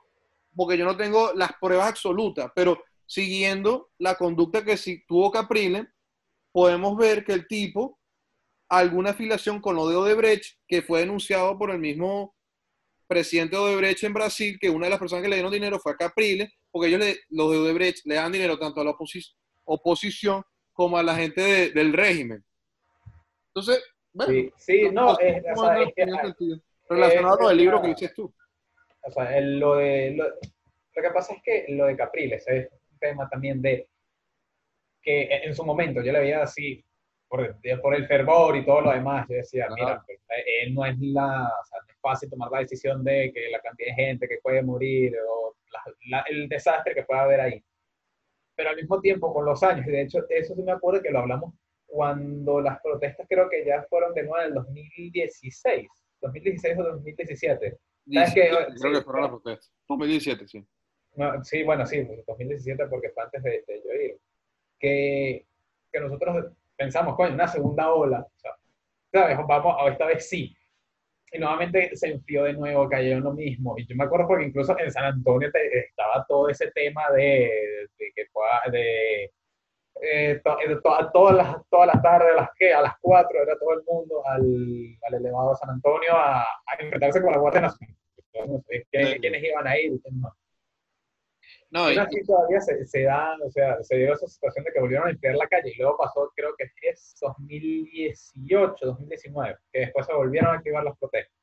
porque 0.55 0.77
yo 0.77 0.85
no 0.85 0.95
tengo 0.95 1.33
las 1.33 1.51
pruebas 1.59 1.89
absolutas, 1.89 2.49
pero 2.55 2.81
siguiendo 3.05 3.89
la 3.97 4.15
conducta 4.15 4.63
que 4.63 4.77
si 4.77 5.05
tuvo 5.05 5.29
Capriles, 5.29 5.85
podemos 6.53 6.97
ver 6.97 7.25
que 7.25 7.33
el 7.33 7.47
tipo, 7.47 7.99
alguna 8.69 9.09
afiliación 9.09 9.59
con 9.59 9.75
lo 9.75 9.89
de 9.89 9.97
Odebrecht, 9.97 10.57
que 10.65 10.81
fue 10.81 11.01
denunciado 11.01 11.57
por 11.57 11.69
el 11.71 11.79
mismo 11.79 12.33
presidente 13.07 13.57
de 13.57 13.61
Odebrecht 13.61 14.03
en 14.05 14.13
Brasil, 14.13 14.57
que 14.57 14.69
una 14.69 14.85
de 14.85 14.91
las 14.91 14.99
personas 14.99 15.23
que 15.23 15.27
le 15.27 15.35
dieron 15.35 15.51
dinero 15.51 15.79
fue 15.79 15.91
a 15.91 15.97
Capriles, 15.97 16.49
porque 16.71 16.87
ellos, 16.87 16.99
le, 16.99 17.17
los 17.29 17.51
de 17.51 17.57
Odebrecht, 17.57 18.05
le 18.05 18.15
dan 18.15 18.31
dinero 18.31 18.57
tanto 18.57 18.81
a 18.81 18.83
la 18.83 18.95
oposición 19.65 20.43
como 20.71 20.97
a 20.97 21.03
la 21.03 21.15
gente 21.15 21.71
del 21.71 21.93
régimen. 21.93 22.43
Entonces, 23.47 23.83
bueno, 24.13 24.51
sí, 24.57 24.89
no, 24.91 25.17
es, 25.19 25.43
relacionado 26.89 27.37
con 27.37 27.51
el 27.51 27.57
libro 27.57 27.81
que 27.81 27.89
dices 27.89 28.13
tú. 28.13 28.33
O 29.03 29.11
sea, 29.11 29.39
lo, 29.41 29.75
de, 29.75 30.15
lo, 30.15 30.25
que 30.93 31.09
pasa 31.13 31.33
es 31.33 31.41
que 31.43 31.65
lo 31.69 31.85
de 31.85 31.95
Capriles 31.95 32.47
es 32.47 32.69
un 32.91 32.99
tema 32.99 33.29
también 33.29 33.61
de 33.61 33.87
que 35.01 35.27
en 35.43 35.55
su 35.55 35.65
momento 35.65 36.03
yo 36.03 36.11
le 36.11 36.19
veía 36.19 36.43
así, 36.43 36.83
por, 37.27 37.57
por 37.81 37.95
el 37.95 38.07
fervor 38.07 38.57
y 38.57 38.65
todo 38.65 38.81
lo 38.81 38.91
demás, 38.91 39.25
yo 39.29 39.35
decía, 39.35 39.67
mira, 39.73 40.03
pues, 40.05 40.19
eh, 40.29 40.69
no 40.71 40.85
es 40.85 40.99
la, 40.99 41.47
o 41.47 41.65
sea, 41.65 41.79
es 41.87 41.90
fácil 42.01 42.29
tomar 42.29 42.51
la 42.51 42.59
decisión 42.59 43.03
de 43.03 43.31
que 43.33 43.49
la 43.51 43.59
cantidad 43.61 43.95
de 43.95 44.03
gente 44.03 44.27
que 44.27 44.39
puede 44.41 44.61
morir 44.61 45.15
o 45.27 45.55
el 46.29 46.49
desastre 46.49 46.93
que 46.93 47.03
puede 47.03 47.21
haber 47.21 47.41
ahí. 47.41 47.63
Pero 48.55 48.69
al 48.69 48.75
mismo 48.75 48.99
tiempo, 48.99 49.33
con 49.33 49.45
los 49.45 49.63
años, 49.63 49.87
y 49.87 49.91
de 49.91 50.01
hecho, 50.01 50.19
eso 50.29 50.55
sí 50.55 50.61
me 50.61 50.73
acuerdo 50.73 51.01
que 51.01 51.11
lo 51.11 51.19
hablamos 51.19 51.53
cuando 51.85 52.61
las 52.61 52.81
protestas 52.81 53.25
creo 53.29 53.49
que 53.49 53.65
ya 53.65 53.83
fueron 53.89 54.13
de 54.13 54.23
nuevo 54.23 54.39
en 54.39 54.47
el 54.47 54.53
2016, 54.53 55.87
2016 56.21 56.77
o 56.79 56.83
2017. 56.83 57.77
¿Sabes 58.13 58.33
que, 58.33 58.49
creo 58.49 58.93
que 58.93 59.01
fueron 59.01 59.21
las 59.21 59.31
protestas. 59.31 59.73
2017, 59.87 60.47
sí. 60.47 60.65
sí, 61.43 61.63
bueno, 61.63 61.85
sí, 61.85 62.07
2017 62.27 62.85
porque 62.87 63.09
fue 63.09 63.23
antes 63.23 63.43
de, 63.43 63.63
de 63.67 63.83
yo 63.83 63.93
ir. 63.93 64.17
Que, 64.79 65.45
que 65.91 65.99
nosotros 65.99 66.53
pensamos, 66.75 67.15
coño, 67.15 67.33
una 67.33 67.47
segunda 67.47 67.93
ola, 67.93 68.21
o 68.21 68.39
sea, 68.39 68.51
¿sabes? 69.11 69.37
Vamos, 69.47 69.75
esta 69.91 70.05
vez 70.05 70.27
sí. 70.27 70.55
Y 71.33 71.39
nuevamente 71.39 71.95
se 71.95 72.09
enfrió 72.09 72.43
de 72.43 72.53
nuevo, 72.53 72.89
cayó 72.89 73.13
en 73.13 73.23
lo 73.23 73.33
mismo. 73.33 73.75
Y 73.77 73.85
yo 73.85 73.95
me 73.95 74.03
acuerdo 74.03 74.27
porque 74.27 74.45
incluso 74.45 74.77
en 74.77 74.91
San 74.91 75.05
Antonio 75.05 75.49
estaba 75.53 76.25
todo 76.27 76.49
ese 76.49 76.69
tema 76.71 77.03
de, 77.15 77.87
de 77.97 78.11
que 78.15 78.25
de 78.71 79.31
eh, 80.01 80.31
eh 80.31 80.41
todas, 80.83 81.35
las, 81.35 81.55
todas 81.69 81.87
las 81.87 82.01
tardes, 82.01 82.31
a 82.31 82.35
las, 82.41 82.49
que 82.57 82.73
a 82.73 82.81
las 82.81 82.93
4 83.01 83.43
era 83.43 83.57
todo 83.57 83.73
el 83.73 83.83
mundo 83.85 84.25
al, 84.25 84.97
al 85.07 85.13
elevado 85.13 85.55
San 85.55 85.69
Antonio 85.69 86.13
a, 86.13 86.41
a, 86.41 86.75
enfrentarse 86.79 87.21
con 87.21 87.31
la 87.31 87.37
Guardia 87.37 87.61
Nacional. 87.61 87.95
¿Quiénes 88.91 89.43
iban 89.43 89.67
a 89.67 89.77
ir? 89.77 89.93
No. 90.11 90.33
No, 91.71 91.89
y, 91.89 91.97
así 91.97 92.21
todavía 92.23 92.59
se, 92.59 92.85
se, 92.85 93.03
da, 93.03 93.37
o 93.43 93.49
sea, 93.49 93.81
se 93.81 93.95
dio 93.95 94.13
esa 94.13 94.27
situación 94.27 94.65
de 94.65 94.73
que 94.73 94.79
volvieron 94.81 95.07
a 95.07 95.11
limpiar 95.11 95.35
la 95.35 95.47
calle 95.47 95.71
y 95.73 95.77
luego 95.77 95.97
pasó, 95.97 96.31
creo 96.35 96.53
que 96.57 96.65
es 96.81 97.15
2018, 97.21 98.85
2019, 98.85 99.57
que 99.71 99.79
después 99.79 100.05
se 100.05 100.13
volvieron 100.13 100.51
a 100.51 100.57
activar 100.57 100.83
las 100.83 100.97
protestas. 100.97 101.33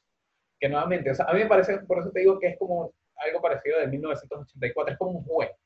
Que 0.60 0.68
nuevamente, 0.68 1.10
o 1.10 1.14
sea, 1.14 1.26
a 1.26 1.32
mí 1.32 1.40
me 1.40 1.46
parece, 1.46 1.78
por 1.78 2.00
eso 2.00 2.10
te 2.10 2.20
digo 2.20 2.38
que 2.38 2.48
es 2.48 2.58
como 2.58 2.92
algo 3.16 3.40
parecido 3.40 3.80
de 3.80 3.86
1984, 3.86 4.92
es 4.92 4.98
como 4.98 5.12
un 5.12 5.24
juego. 5.24 5.56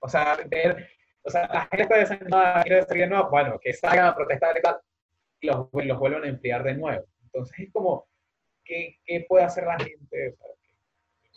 O 0.00 0.08
sea, 0.08 0.36
ver 0.48 0.86
o 1.24 1.30
sea, 1.30 1.48
la 1.48 1.62
gente 1.62 1.82
está 1.82 1.96
desanimada, 1.96 2.62
quiere 2.62 2.84
de 2.84 3.06
nuevo, 3.06 3.30
bueno, 3.30 3.58
que 3.58 3.72
salgan 3.72 4.06
a 4.06 4.14
protestar 4.14 4.56
y 4.58 4.60
tal, 4.60 4.76
y 5.40 5.46
los, 5.46 5.68
los 5.72 5.98
vuelven 5.98 6.24
a 6.24 6.28
emplear 6.28 6.62
de 6.62 6.74
nuevo. 6.74 7.06
Entonces 7.22 7.58
es 7.58 7.72
como, 7.72 8.06
¿qué, 8.62 8.98
qué 9.06 9.24
puede 9.26 9.44
hacer 9.44 9.64
la 9.64 9.78
gente? 9.78 10.36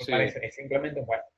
parece, 0.09 0.45
es 0.45 0.55
simplemente 0.55 1.01
bueno. 1.01 1.23
Y, 1.23 1.36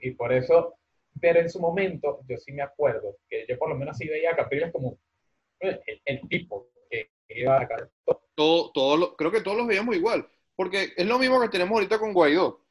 y, 0.00 0.10
por 0.12 0.32
eso, 0.32 0.74
pero 1.20 1.40
en 1.40 1.50
su 1.50 1.60
momento, 1.60 2.20
yo 2.28 2.36
sí 2.38 2.52
me 2.52 2.62
acuerdo, 2.62 3.16
que 3.28 3.46
yo 3.48 3.58
por 3.58 3.68
lo 3.68 3.76
menos 3.76 3.96
sí 3.96 4.06
veía 4.08 4.32
a 4.32 4.36
Capriles 4.36 4.72
como 4.72 4.98
el, 5.60 5.80
el, 6.04 6.28
tipo 6.28 6.68
que 6.90 7.10
iba 7.28 7.60
a 7.60 7.68
todo, 8.34 8.70
todo 8.72 9.16
creo 9.16 9.30
que 9.30 9.40
todos 9.40 9.56
los 9.56 9.66
veíamos 9.66 9.96
igual, 9.96 10.26
porque 10.56 10.92
es 10.96 11.06
lo 11.06 11.18
mismo 11.18 11.40
que 11.40 11.48
tenemos 11.48 11.74
ahorita 11.74 11.98
con 11.98 12.12
Guaidó. 12.12 12.64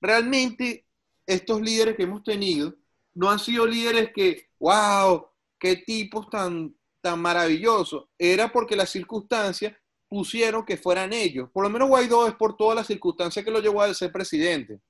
Realmente, 0.00 0.84
estos 1.26 1.60
líderes 1.60 1.96
que 1.96 2.02
hemos 2.02 2.22
tenido, 2.24 2.74
no 3.14 3.30
han 3.30 3.38
sido 3.38 3.66
líderes 3.66 4.10
que, 4.12 4.48
wow, 4.58 5.28
qué 5.58 5.76
tipos 5.76 6.28
tan, 6.28 6.74
tan 7.00 7.20
maravillosos. 7.20 8.06
Era 8.18 8.50
porque 8.50 8.76
las 8.76 8.90
circunstancias 8.90 9.74
pusieron 10.08 10.64
que 10.64 10.76
fueran 10.76 11.12
ellos. 11.12 11.48
Por 11.52 11.64
lo 11.64 11.70
menos 11.70 11.88
Guaidó 11.88 12.26
es 12.26 12.34
por 12.34 12.56
todas 12.56 12.76
las 12.76 12.86
circunstancias 12.86 13.44
que 13.44 13.50
lo 13.50 13.60
llevó 13.60 13.82
a 13.82 13.94
ser 13.94 14.10
presidente. 14.12 14.80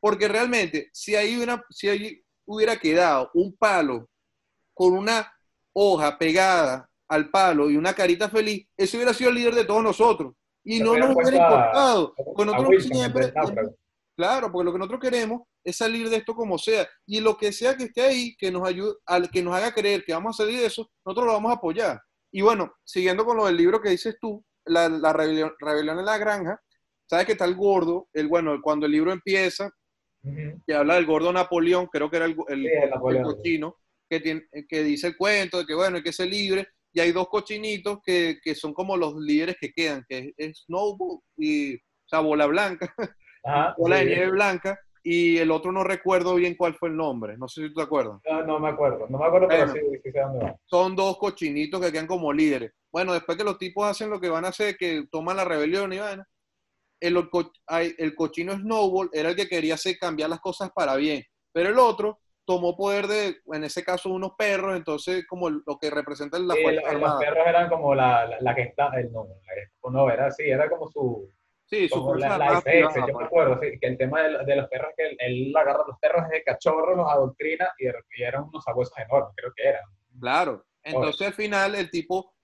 Porque 0.00 0.28
realmente, 0.28 0.90
si 0.92 1.14
ahí, 1.14 1.36
una, 1.36 1.62
si 1.70 1.88
ahí 1.88 2.22
hubiera 2.46 2.76
quedado 2.76 3.30
un 3.34 3.56
palo 3.56 4.08
con 4.74 4.94
una 4.94 5.32
hoja 5.72 6.18
pegada 6.18 6.88
al 7.08 7.30
palo 7.30 7.70
y 7.70 7.76
una 7.76 7.92
carita 7.92 8.28
feliz, 8.28 8.66
ese 8.76 8.96
hubiera 8.96 9.12
sido 9.12 9.30
el 9.30 9.36
líder 9.36 9.54
de 9.54 9.64
todos 9.64 9.82
nosotros. 9.82 10.34
Y 10.64 10.80
no 10.80 10.96
nos 10.96 11.14
hubiera 11.14 11.36
importado. 11.36 12.14
claro, 14.16 14.52
porque 14.52 14.64
lo 14.64 14.72
que 14.72 14.78
nosotros 14.78 15.00
queremos 15.00 15.42
es 15.64 15.76
salir 15.76 16.08
de 16.08 16.16
esto 16.16 16.34
como 16.34 16.58
sea. 16.58 16.88
Y 17.06 17.20
lo 17.20 17.36
que 17.36 17.52
sea 17.52 17.76
que 17.76 17.84
esté 17.84 18.02
ahí, 18.02 18.36
que 18.36 18.50
nos 18.50 18.66
ayude, 18.66 18.94
al 19.06 19.30
que 19.30 19.42
nos 19.42 19.54
haga 19.54 19.72
creer 19.72 20.04
que 20.04 20.12
vamos 20.12 20.38
a 20.38 20.44
salir 20.44 20.60
de 20.60 20.66
eso, 20.66 20.90
nosotros 21.04 21.26
lo 21.26 21.32
vamos 21.32 21.50
a 21.50 21.56
apoyar. 21.56 22.00
Y 22.32 22.42
bueno, 22.42 22.72
siguiendo 22.84 23.24
con 23.24 23.36
lo 23.36 23.46
del 23.46 23.56
libro 23.56 23.80
que 23.80 23.90
dices 23.90 24.16
tú, 24.20 24.44
la, 24.64 24.88
la 24.88 25.12
rebelión, 25.12 25.52
en 25.60 26.04
la 26.04 26.18
granja, 26.18 26.60
sabes 27.08 27.26
que 27.26 27.32
está 27.32 27.44
el 27.44 27.56
gordo, 27.56 28.08
el 28.12 28.28
bueno, 28.28 28.60
cuando 28.62 28.86
el 28.86 28.92
libro 28.92 29.12
empieza, 29.12 29.70
que 30.66 30.74
habla 30.74 30.94
del 30.94 31.06
gordo 31.06 31.32
Napoleón, 31.32 31.86
creo 31.86 32.10
que 32.10 32.16
era 32.16 32.26
el, 32.26 32.36
el, 32.48 32.70
que, 34.08 34.20
tiene, 34.20 34.42
que 34.68 34.82
dice 34.82 35.08
el 35.08 35.16
cuento 35.16 35.58
de 35.58 35.66
que 35.66 35.74
bueno, 35.74 35.96
hay 35.96 36.02
que 36.02 36.12
ser 36.12 36.28
libre, 36.28 36.68
y 36.92 37.00
hay 37.00 37.12
dos 37.12 37.28
cochinitos 37.28 38.00
que, 38.04 38.38
que 38.42 38.54
son 38.54 38.74
como 38.74 38.96
los 38.96 39.14
líderes 39.16 39.56
que 39.60 39.72
quedan, 39.72 40.04
que 40.08 40.32
es, 40.36 40.64
Snowball 40.66 41.20
y, 41.36 41.76
o 41.76 41.78
sea, 42.06 42.20
Bola 42.20 42.46
Blanca, 42.46 42.92
Bola 43.78 43.96
de 43.96 44.06
Nieve 44.06 44.30
Blanca, 44.30 44.78
y 45.02 45.38
el 45.38 45.50
otro 45.50 45.72
no 45.72 45.82
recuerdo 45.82 46.34
bien 46.34 46.56
cuál 46.56 46.74
fue 46.74 46.90
el 46.90 46.96
nombre, 46.96 47.38
no 47.38 47.48
sé 47.48 47.62
si 47.62 47.68
tú 47.68 47.74
te 47.74 47.82
acuerdas. 47.82 48.20
No, 48.28 48.44
no 48.44 48.58
me 48.58 48.68
acuerdo, 48.68 49.06
no 49.08 49.18
me 49.18 49.26
acuerdo, 49.26 49.48
pero 49.48 49.72
sí, 49.72 49.78
sí 50.02 50.10
sé 50.10 50.20
dónde 50.20 50.44
va. 50.44 50.56
Son 50.66 50.94
dos 50.94 51.16
cochinitos 51.16 51.80
que 51.80 51.92
quedan 51.92 52.06
como 52.06 52.32
líderes. 52.32 52.72
Bueno, 52.92 53.14
después 53.14 53.38
que 53.38 53.44
los 53.44 53.56
tipos 53.56 53.86
hacen 53.86 54.10
lo 54.10 54.20
que 54.20 54.28
van 54.28 54.44
a 54.44 54.48
hacer, 54.48 54.76
que 54.76 55.04
toman 55.10 55.36
la 55.36 55.44
rebelión 55.44 55.92
y 55.92 55.98
van, 55.98 56.22
el, 57.00 57.28
el 57.98 58.14
cochino 58.14 58.52
Snowball 58.54 59.10
era 59.12 59.30
el 59.30 59.36
que 59.36 59.48
quería 59.48 59.74
hacer 59.74 59.98
cambiar 59.98 60.30
las 60.30 60.40
cosas 60.40 60.70
para 60.74 60.96
bien, 60.96 61.24
pero 61.52 61.70
el 61.70 61.78
otro 61.78 62.20
tomó 62.44 62.76
poder 62.76 63.06
de, 63.06 63.36
en 63.52 63.62
ese 63.64 63.84
caso, 63.84 64.10
unos 64.10 64.32
perros, 64.36 64.76
entonces 64.76 65.24
como 65.28 65.50
lo 65.50 65.78
que 65.80 65.88
representa 65.88 66.36
la 66.38 66.54
sí, 66.54 66.62
Los 66.64 67.20
perros 67.20 67.46
eran 67.46 67.68
como 67.68 67.94
la, 67.94 68.38
la, 68.40 68.54
que 68.56 68.62
está, 68.62 68.90
el, 68.98 69.12
no, 69.12 69.26
no, 69.90 70.10
era 70.10 70.26
así, 70.26 70.50
era 70.50 70.68
como 70.68 70.88
su... 70.88 71.28
Sí, 71.64 71.88
su 71.88 72.02
fuerza 72.02 72.36
la, 72.36 72.60
la 72.64 72.80
yo 72.80 73.16
me 73.16 73.24
acuerdo, 73.24 73.60
sí, 73.62 73.78
que 73.80 73.86
el 73.86 73.96
tema 73.96 74.22
de, 74.22 74.44
de 74.44 74.56
los 74.56 74.68
perros 74.68 74.90
que 74.96 75.16
él, 75.20 75.54
agarra 75.56 75.84
los 75.86 75.96
perros 76.00 76.28
de 76.28 76.42
cachorro, 76.42 76.96
los 76.96 77.08
adoctrina 77.08 77.70
y, 77.78 77.86
y 77.86 78.22
eran 78.24 78.42
unos 78.42 78.66
abuesos 78.66 78.98
enormes, 78.98 79.32
creo 79.36 79.52
que 79.54 79.68
eran. 79.68 79.84
Claro, 80.18 80.64
entonces 80.82 81.28
al 81.28 81.34
final 81.34 81.76
el 81.76 81.88
tipo 81.88 82.34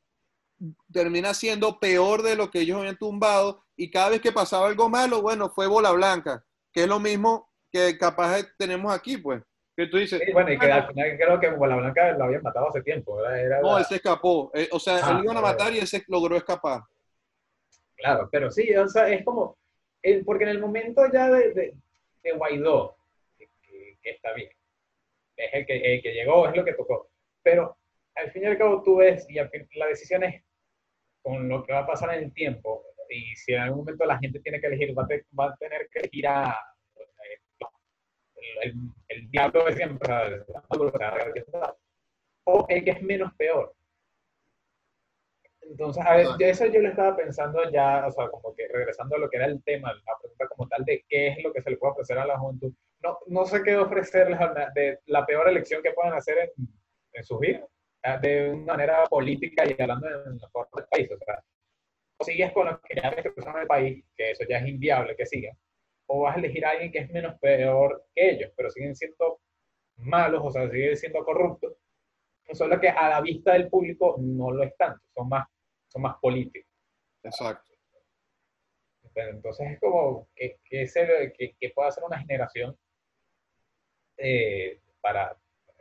termina 0.92 1.34
siendo 1.34 1.80
peor 1.80 2.22
de 2.22 2.36
lo 2.36 2.52
que 2.52 2.60
ellos 2.60 2.78
habían 2.78 2.96
tumbado 2.96 3.65
y 3.76 3.90
cada 3.90 4.10
vez 4.10 4.20
que 4.20 4.32
pasaba 4.32 4.66
algo 4.68 4.88
malo, 4.88 5.22
bueno, 5.22 5.50
fue 5.50 5.66
bola 5.66 5.92
blanca, 5.92 6.44
que 6.72 6.82
es 6.82 6.88
lo 6.88 6.98
mismo 6.98 7.50
que 7.70 7.96
capaz 7.98 8.42
tenemos 8.56 8.92
aquí, 8.94 9.18
pues. 9.18 9.42
Que 9.76 9.88
tú 9.88 9.98
dices. 9.98 10.22
bueno, 10.32 10.50
y 10.50 10.58
que 10.58 10.72
al 10.72 10.86
final 10.86 11.16
creo 11.18 11.38
que 11.38 11.50
Bola 11.50 11.76
Blanca 11.76 12.12
lo 12.12 12.24
habían 12.24 12.42
matado 12.42 12.70
hace 12.70 12.80
tiempo. 12.80 13.22
Era 13.26 13.60
no, 13.60 13.76
él 13.76 13.84
se 13.84 13.96
escapó. 13.96 14.50
Eh, 14.54 14.70
o 14.72 14.78
sea, 14.78 14.96
él 14.96 15.02
ah, 15.04 15.20
iban 15.22 15.36
a 15.36 15.42
matar 15.42 15.70
y 15.74 15.78
él 15.78 15.86
se 15.86 16.02
logró 16.08 16.34
escapar. 16.34 16.80
Claro, 17.94 18.26
pero 18.32 18.50
sí, 18.50 18.74
o 18.74 18.88
sea, 18.88 19.06
es 19.10 19.22
como. 19.22 19.58
porque 20.24 20.44
en 20.44 20.50
el 20.50 20.60
momento 20.60 21.02
ya 21.12 21.28
de, 21.28 21.74
de, 22.22 22.32
Guaidó, 22.32 22.96
que, 23.36 23.98
está 24.02 24.32
bien, 24.32 24.48
es 25.36 25.52
el 25.52 25.66
que, 25.66 25.94
el 25.94 26.02
que 26.02 26.14
llegó, 26.14 26.48
es 26.48 26.56
lo 26.56 26.64
que 26.64 26.72
tocó. 26.72 27.10
Pero 27.42 27.76
al 28.14 28.30
fin 28.30 28.44
y 28.44 28.46
al 28.46 28.56
cabo 28.56 28.82
tú 28.82 28.96
ves, 28.96 29.26
y 29.28 29.34
la 29.34 29.86
decisión 29.86 30.24
es 30.24 30.42
con 31.22 31.48
lo 31.50 31.62
que 31.64 31.74
va 31.74 31.80
a 31.80 31.86
pasar 31.86 32.14
en 32.14 32.24
el 32.24 32.32
tiempo, 32.32 32.82
y 33.10 33.36
si 33.36 33.52
en 33.54 33.60
algún 33.60 33.80
momento 33.80 34.04
la 34.04 34.18
gente 34.18 34.40
tiene 34.40 34.60
que 34.60 34.66
elegir, 34.66 34.96
va 34.96 35.04
a, 35.04 35.56
tener 35.56 35.88
que 35.90 35.98
elegir 36.00 36.26
a 36.26 36.58
el, 38.62 38.74
el, 39.08 39.30
diablo 39.30 39.64
de 39.64 39.74
siempre, 39.74 40.14
o 42.44 42.66
el 42.68 42.84
que 42.84 42.90
es 42.90 43.02
menos 43.02 43.32
peor. 43.34 43.74
Entonces, 45.62 46.04
a 46.06 46.16
ver, 46.16 46.26
eso 46.38 46.66
yo 46.66 46.80
lo 46.80 46.88
estaba 46.88 47.16
pensando 47.16 47.68
ya, 47.70 48.06
o 48.06 48.10
sea, 48.10 48.28
como 48.28 48.54
que 48.54 48.68
regresando 48.68 49.16
a 49.16 49.18
lo 49.18 49.28
que 49.28 49.36
era 49.36 49.46
el 49.46 49.62
tema, 49.64 49.92
la 49.92 50.18
pregunta 50.20 50.46
como 50.48 50.68
tal 50.68 50.84
de 50.84 51.04
qué 51.08 51.28
es 51.28 51.42
lo 51.42 51.52
que 51.52 51.60
se 51.60 51.70
le 51.70 51.76
puede 51.76 51.92
ofrecer 51.92 52.18
a 52.18 52.26
la 52.26 52.38
juventud. 52.38 52.72
No, 53.02 53.18
no 53.26 53.44
sé 53.46 53.62
qué 53.62 53.76
ofrecerles 53.76 54.38
de 54.74 55.00
la 55.06 55.26
peor 55.26 55.48
elección 55.48 55.82
que 55.82 55.92
puedan 55.92 56.14
hacer 56.14 56.38
en, 56.38 56.68
en 57.12 57.24
sus 57.24 57.40
vidas, 57.40 57.68
de 58.22 58.50
una 58.50 58.74
manera 58.74 59.04
política 59.06 59.64
y 59.66 59.80
hablando 59.80 60.06
en 60.06 60.38
la 60.38 60.48
forma 60.48 60.70
del 60.76 60.86
país. 60.88 61.10
O 61.10 61.18
sea, 61.24 61.42
sigues 62.20 62.52
con 62.52 62.66
lo 62.66 62.80
que 62.80 62.94
ya 62.94 63.14
que 63.14 63.20
en 63.20 63.58
el 63.58 63.66
país, 63.66 64.04
que 64.16 64.30
eso 64.30 64.44
ya 64.48 64.58
es 64.58 64.66
inviable 64.66 65.16
que 65.16 65.26
siga, 65.26 65.52
o 66.06 66.22
vas 66.22 66.36
a 66.36 66.38
elegir 66.38 66.64
a 66.64 66.70
alguien 66.70 66.92
que 66.92 66.98
es 66.98 67.10
menos 67.10 67.38
peor 67.40 68.06
que 68.14 68.30
ellos, 68.30 68.52
pero 68.56 68.70
siguen 68.70 68.94
siendo 68.94 69.40
malos, 69.96 70.40
o 70.44 70.50
sea, 70.50 70.70
siguen 70.70 70.96
siendo 70.96 71.24
corruptos, 71.24 71.74
solo 72.52 72.80
que 72.80 72.88
a 72.88 73.08
la 73.08 73.20
vista 73.20 73.52
del 73.52 73.68
público 73.68 74.16
no 74.18 74.50
lo 74.50 74.62
es 74.62 74.76
tanto, 74.76 75.00
son 75.14 75.28
más, 75.28 75.46
son 75.88 76.02
más 76.02 76.16
políticos. 76.20 76.70
Exacto. 77.22 77.72
Entonces 79.14 79.72
es 79.72 79.80
como 79.80 80.28
que, 80.34 80.58
que, 80.62 80.86
que, 81.36 81.56
que 81.58 81.70
pueda 81.70 81.90
ser 81.90 82.04
una 82.04 82.18
generación 82.18 82.76
eh, 84.18 84.80
para, 85.00 85.36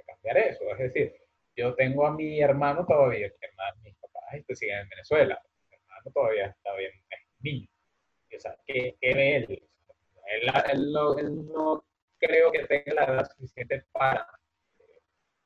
cambiar 0.05 0.37
eso. 0.37 0.63
Es 0.71 0.77
decir, 0.77 1.15
yo 1.55 1.75
tengo 1.75 2.05
a 2.05 2.13
mi 2.13 2.39
hermano 2.39 2.85
todavía, 2.85 3.29
que 3.29 3.47
mis 3.83 3.95
papás 3.97 4.23
este, 4.33 4.55
siguen 4.55 4.79
en 4.79 4.89
Venezuela, 4.89 5.41
todavía 6.11 6.47
está 6.47 6.75
bien, 6.75 6.91
es 7.09 7.19
niño. 7.39 7.67
O 8.35 8.39
sea, 8.39 8.57
¿qué, 8.65 8.95
qué 8.99 9.13
ve 9.13 9.35
él? 9.37 9.63
Él, 10.27 10.91
no, 10.91 11.83
creo 12.17 12.51
que 12.51 12.65
tenga 12.65 12.93
la 12.93 13.03
edad 13.05 13.31
suficiente 13.31 13.85
para 13.91 14.27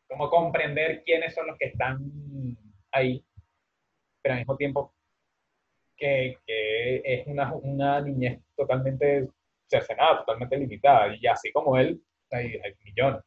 como 0.07 0.29
comprender 0.29 1.03
quiénes 1.03 1.35
son 1.35 1.47
los 1.47 1.57
que 1.57 1.67
están 1.67 1.99
ahí, 2.91 3.23
pero 4.21 4.33
al 4.33 4.39
mismo 4.39 4.57
tiempo 4.57 4.93
que, 5.95 6.37
es 6.47 7.27
una, 7.27 7.53
una, 7.53 8.01
niñez 8.01 8.41
totalmente 8.55 9.29
cercenada, 9.67 10.19
totalmente 10.19 10.57
limitada, 10.57 11.15
y 11.15 11.27
así 11.27 11.51
como 11.51 11.77
él, 11.77 12.01
hay, 12.31 12.59
hay 12.63 12.73
millones. 12.83 13.21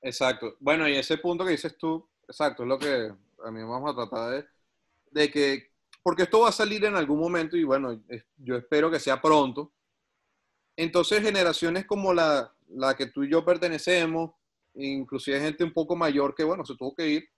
Exacto. 0.00 0.56
Bueno, 0.60 0.88
y 0.88 0.96
ese 0.96 1.18
punto 1.18 1.44
que 1.44 1.50
dices 1.50 1.76
tú, 1.76 2.08
exacto, 2.26 2.62
es 2.62 2.68
lo 2.68 2.78
que 2.78 3.10
a 3.44 3.50
mí 3.50 3.60
vamos 3.62 3.92
a 3.92 3.96
tratar 3.96 4.30
de, 4.30 4.44
de 5.10 5.30
que, 5.30 5.70
porque 6.08 6.22
esto 6.22 6.40
va 6.40 6.48
a 6.48 6.52
salir 6.52 6.82
en 6.86 6.96
algún 6.96 7.20
momento 7.20 7.54
y 7.54 7.64
bueno, 7.64 8.02
yo 8.38 8.56
espero 8.56 8.90
que 8.90 8.98
sea 8.98 9.20
pronto, 9.20 9.74
entonces, 10.74 11.20
generaciones 11.20 11.84
como 11.84 12.14
la, 12.14 12.50
la 12.68 12.96
que 12.96 13.08
tú 13.08 13.24
y 13.24 13.30
yo 13.30 13.44
pertenecemos, 13.44 14.30
inclusive 14.74 15.38
gente 15.38 15.64
un 15.64 15.74
poco 15.74 15.94
mayor 15.94 16.34
que, 16.34 16.44
bueno, 16.44 16.64
se 16.64 16.76
tuvo 16.76 16.94
que 16.94 17.08
ir, 17.10 17.28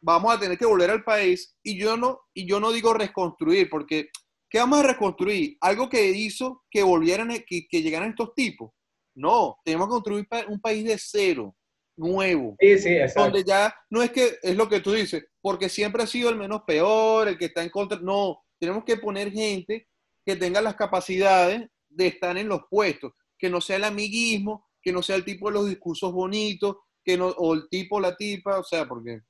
vamos 0.00 0.34
a 0.34 0.40
tener 0.40 0.58
que 0.58 0.66
volver 0.66 0.90
al 0.90 1.04
país 1.04 1.56
y 1.62 1.78
yo 1.78 1.96
no, 1.96 2.22
y 2.34 2.48
yo 2.48 2.58
no 2.58 2.72
digo 2.72 2.92
reconstruir, 2.92 3.70
porque 3.70 4.10
¿qué 4.48 4.58
vamos 4.58 4.80
a 4.80 4.88
reconstruir? 4.88 5.56
Algo 5.60 5.88
que 5.88 6.04
hizo 6.10 6.64
que 6.68 6.82
volvieran, 6.82 7.28
que, 7.46 7.68
que 7.68 7.80
llegaran 7.80 8.10
estos 8.10 8.34
tipos. 8.34 8.72
No, 9.14 9.58
tenemos 9.64 9.86
que 9.86 9.92
construir 9.92 10.28
un 10.48 10.60
país 10.60 10.84
de 10.84 10.98
cero, 10.98 11.54
nuevo. 12.00 12.56
Sí, 12.58 12.78
sí, 12.78 12.88
exacto. 12.94 13.22
Donde 13.22 13.44
ya 13.44 13.74
no 13.90 14.02
es 14.02 14.10
que, 14.10 14.38
es 14.42 14.56
lo 14.56 14.68
que 14.68 14.80
tú 14.80 14.92
dices, 14.92 15.24
porque 15.40 15.68
siempre 15.68 16.02
ha 16.02 16.06
sido 16.06 16.30
el 16.30 16.36
menos 16.36 16.62
peor, 16.66 17.28
el 17.28 17.38
que 17.38 17.46
está 17.46 17.62
en 17.62 17.70
contra. 17.70 17.98
No, 18.00 18.42
tenemos 18.58 18.84
que 18.84 18.96
poner 18.96 19.30
gente 19.30 19.88
que 20.24 20.36
tenga 20.36 20.60
las 20.60 20.74
capacidades 20.74 21.68
de 21.88 22.06
estar 22.06 22.36
en 22.36 22.48
los 22.48 22.62
puestos, 22.70 23.12
que 23.38 23.50
no 23.50 23.60
sea 23.60 23.76
el 23.76 23.84
amiguismo, 23.84 24.68
que 24.82 24.92
no 24.92 25.02
sea 25.02 25.16
el 25.16 25.24
tipo 25.24 25.48
de 25.48 25.54
los 25.54 25.68
discursos 25.68 26.12
bonitos, 26.12 26.76
que 27.04 27.16
no, 27.16 27.28
o 27.28 27.54
el 27.54 27.68
tipo, 27.68 28.00
la 28.00 28.16
tipa, 28.16 28.58
o 28.58 28.64
sea, 28.64 28.86
porque 28.86 29.20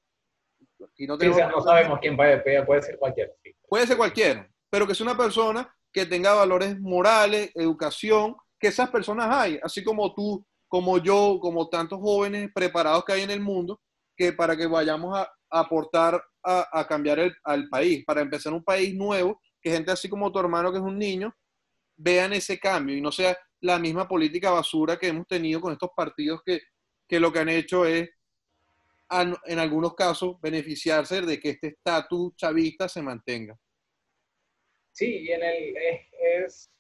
aquí 0.85 1.06
no, 1.06 1.16
no 1.16 1.61
sabemos 1.62 1.98
quién 2.00 2.16
puede, 2.16 2.38
puede 2.64 2.83
ser 2.83 2.98
cualquiera. 2.98 3.33
Puede 3.68 3.87
ser 3.87 3.96
cualquiera, 3.96 4.48
pero 4.68 4.87
que 4.87 4.94
sea 4.94 5.06
una 5.06 5.16
persona 5.16 5.72
que 5.92 6.06
tenga 6.06 6.35
valores 6.35 6.78
morales, 6.80 7.50
educación, 7.54 8.37
que 8.59 8.68
esas 8.68 8.90
personas 8.90 9.28
hay, 9.30 9.59
así 9.62 9.83
como 9.83 10.14
tú, 10.14 10.44
como 10.70 10.98
yo, 10.98 11.38
como 11.40 11.68
tantos 11.68 11.98
jóvenes 11.98 12.48
preparados 12.54 13.04
que 13.04 13.12
hay 13.12 13.22
en 13.22 13.33
el 13.33 13.40
mundo, 13.40 13.80
que 14.16 14.33
para 14.33 14.56
que 14.56 14.68
vayamos 14.68 15.18
a, 15.18 15.28
aportar 15.50 16.22
a, 16.44 16.87
cambiar 16.88 17.18
el, 17.18 17.35
al 17.42 17.68
país, 17.68 18.04
para 18.06 18.20
empezar 18.20 18.52
un 18.52 18.62
país 18.62 18.94
nuevo, 18.94 19.40
que 19.61 19.72
gente 19.72 19.90
así 19.90 20.09
como 20.09 20.30
tu 20.30 20.38
hermano 20.38 20.70
que 20.70 20.78
es 20.78 20.85
un 20.85 20.96
niño, 20.96 21.35
vean 21.96 22.33
ese 22.33 22.61
cambio 22.61 22.96
y 22.96 23.00
no 23.00 23.11
sea 23.11 23.37
la 23.62 23.80
misma 23.80 24.06
política 24.06 24.52
basura 24.52 24.96
que 24.96 25.09
hemos 25.09 25.26
tenido 25.26 25.61
con 25.61 25.72
estos 25.72 25.90
partidos 25.94 26.40
que, 26.46 26.61
lo 27.18 27.33
que 27.33 27.40
han 27.40 27.48
hecho 27.48 27.85
es, 27.85 28.09
en 29.11 29.59
algunos 29.59 29.94
casos, 29.94 30.40
beneficiarse 30.40 31.20
de 31.22 31.40
que 31.40 31.50
este 31.50 31.66
estatus 31.66 32.37
chavista 32.37 32.88
se 32.88 33.02
mantenga. 33.02 33.59
Sí, 34.92 35.24
y 35.24 35.33
en 35.33 35.42
el, 35.42 35.76
es, 36.46 36.70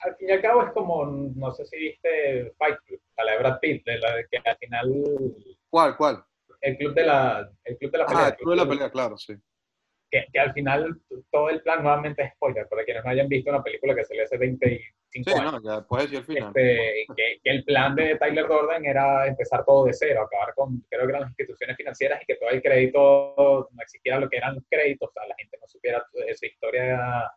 al 0.00 0.16
fin 0.16 0.28
y 0.28 0.32
al 0.32 0.42
cabo 0.42 0.62
es 0.62 0.72
como, 0.72 1.06
no 1.06 1.52
sé 1.52 1.64
si 1.66 1.76
viste 1.76 2.52
Fight 2.56 2.78
Club, 2.86 3.00
la 3.16 3.32
de 3.32 3.38
Brad 3.38 3.58
Pitt, 3.60 3.84
de 3.84 3.98
la 3.98 4.16
de 4.16 4.26
que 4.30 4.38
al 4.44 4.56
final... 4.56 5.04
¿Cuál, 5.68 5.96
cuál? 5.96 6.24
El 6.60 6.76
club 6.76 6.94
de 6.94 7.04
la, 7.04 7.50
el 7.64 7.78
club 7.78 7.92
de 7.92 7.98
la 7.98 8.06
pelea. 8.06 8.24
Ah, 8.24 8.28
el 8.28 8.36
club 8.36 8.50
de 8.50 8.56
la 8.56 8.68
pelea, 8.68 8.90
claro, 8.90 9.16
sí 9.16 9.34
que, 10.10 10.26
que, 10.32 10.40
al 10.40 10.52
final 10.52 11.00
todo 11.30 11.50
el 11.50 11.60
plan 11.62 11.82
nuevamente 11.82 12.22
es 12.22 12.32
spoiler, 12.32 12.66
para 12.68 12.84
quienes 12.84 13.04
no 13.04 13.10
hayan 13.10 13.28
visto 13.28 13.50
una 13.50 13.62
película 13.62 13.94
que 13.94 14.04
salió 14.04 14.24
hace 14.24 14.38
25 14.38 15.30
sí, 15.30 15.38
años. 15.38 15.52
No, 15.52 15.62
ya 15.62 15.86
puede 15.86 16.04
decir 16.04 16.18
el 16.18 16.24
final. 16.24 16.48
Este, 16.48 17.04
que, 17.16 17.40
que, 17.42 17.50
el 17.50 17.64
plan 17.64 17.94
de 17.94 18.16
Tyler 18.16 18.46
Gordon 18.46 18.84
era 18.84 19.26
empezar 19.26 19.64
todo 19.64 19.84
de 19.84 19.92
cero, 19.92 20.22
acabar 20.22 20.54
con, 20.54 20.82
creo 20.88 21.02
que 21.02 21.10
eran 21.10 21.22
las 21.22 21.30
instituciones 21.30 21.76
financieras 21.76 22.22
y 22.22 22.26
que 22.26 22.36
todo 22.36 22.50
el 22.50 22.62
crédito, 22.62 23.68
no 23.70 23.82
existiera 23.82 24.18
lo 24.18 24.28
que 24.28 24.38
eran 24.38 24.54
los 24.54 24.64
créditos, 24.68 25.08
o 25.08 25.12
sea, 25.12 25.26
la 25.26 25.34
gente 25.36 25.58
no 25.60 25.66
supiera 25.66 26.04
su 26.10 26.46
historia 26.46 27.30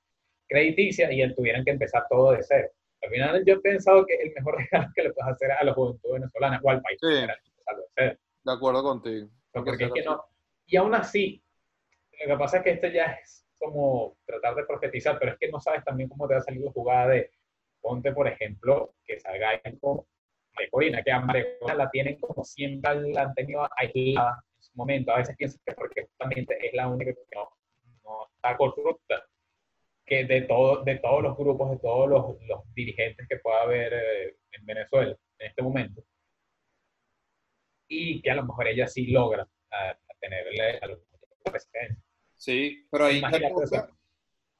crediticia 0.51 1.11
y 1.11 1.33
tuvieran 1.33 1.63
que 1.63 1.71
empezar 1.71 2.05
todo 2.09 2.33
de 2.33 2.43
cero. 2.43 2.69
Al 3.01 3.09
final 3.09 3.43
yo 3.45 3.55
he 3.55 3.59
pensado 3.59 4.05
que 4.05 4.15
el 4.15 4.33
mejor 4.33 4.57
regalo 4.71 4.91
que 4.93 5.03
le 5.03 5.13
puedes 5.13 5.31
hacer 5.31 5.51
a 5.51 5.63
la 5.63 5.73
juventud 5.73 6.13
venezolana 6.13 6.59
o 6.61 6.69
al 6.69 6.81
país 6.81 6.99
sí, 7.01 7.07
era 7.07 7.33
de 7.35 7.83
cero. 7.95 8.17
De 8.43 8.51
acuerdo 8.51 8.83
contigo. 8.83 9.29
Porque 9.53 9.85
es 9.85 9.91
que 9.91 10.03
no, 10.03 10.23
y 10.65 10.77
aún 10.77 10.93
así, 10.95 11.43
lo 12.25 12.33
que 12.33 12.39
pasa 12.39 12.57
es 12.57 12.63
que 12.63 12.71
esto 12.71 12.87
ya 12.87 13.05
es 13.21 13.45
como 13.57 14.17
tratar 14.25 14.55
de 14.55 14.65
profetizar, 14.65 15.19
pero 15.19 15.33
es 15.33 15.37
que 15.37 15.49
no 15.49 15.59
sabes 15.59 15.83
también 15.83 16.09
cómo 16.09 16.27
te 16.27 16.33
va 16.33 16.39
a 16.39 16.43
salir 16.43 16.61
la 16.61 16.71
jugada 16.71 17.07
de, 17.09 17.31
ponte 17.81 18.11
por 18.11 18.27
ejemplo, 18.27 18.95
que 19.05 19.19
salga 19.19 19.61
con 19.79 20.01
Corina, 20.69 21.03
que 21.03 21.11
a 21.11 21.21
Corina 21.21 21.75
la 21.75 21.89
tienen 21.89 22.19
como 22.19 22.43
siempre 22.43 23.11
la 23.11 23.23
han 23.23 23.33
tenido 23.33 23.67
aislada 23.77 24.43
en 24.57 24.63
su 24.63 24.71
momento, 24.75 25.11
a 25.11 25.17
veces 25.17 25.35
pienso 25.35 25.59
que 25.65 25.73
porque 25.73 26.05
justamente 26.05 26.57
es 26.65 26.73
la 26.73 26.87
única 26.87 27.13
que 27.13 27.35
no, 27.35 27.49
no 28.03 28.27
está 28.33 28.57
corrupta, 28.57 29.23
que 30.11 30.25
de, 30.25 30.41
todo, 30.41 30.83
de 30.83 30.97
todos 30.97 31.23
los 31.23 31.37
grupos, 31.37 31.71
de 31.71 31.77
todos 31.77 32.09
los, 32.09 32.35
los 32.45 32.73
dirigentes 32.73 33.25
que 33.29 33.37
pueda 33.37 33.61
haber 33.61 33.93
eh, 33.93 34.35
en 34.51 34.65
Venezuela 34.65 35.15
en 35.39 35.47
este 35.47 35.61
momento, 35.61 36.03
y 37.87 38.21
que 38.21 38.29
a 38.29 38.35
lo 38.35 38.43
mejor 38.43 38.67
ella 38.67 38.87
sí 38.87 39.07
logra 39.07 39.47
a, 39.71 39.97
tenerle 40.19 40.79
a 40.81 40.87
los. 40.87 40.99
Sí, 42.35 42.85
pero 42.91 43.05
ahí 43.05 43.21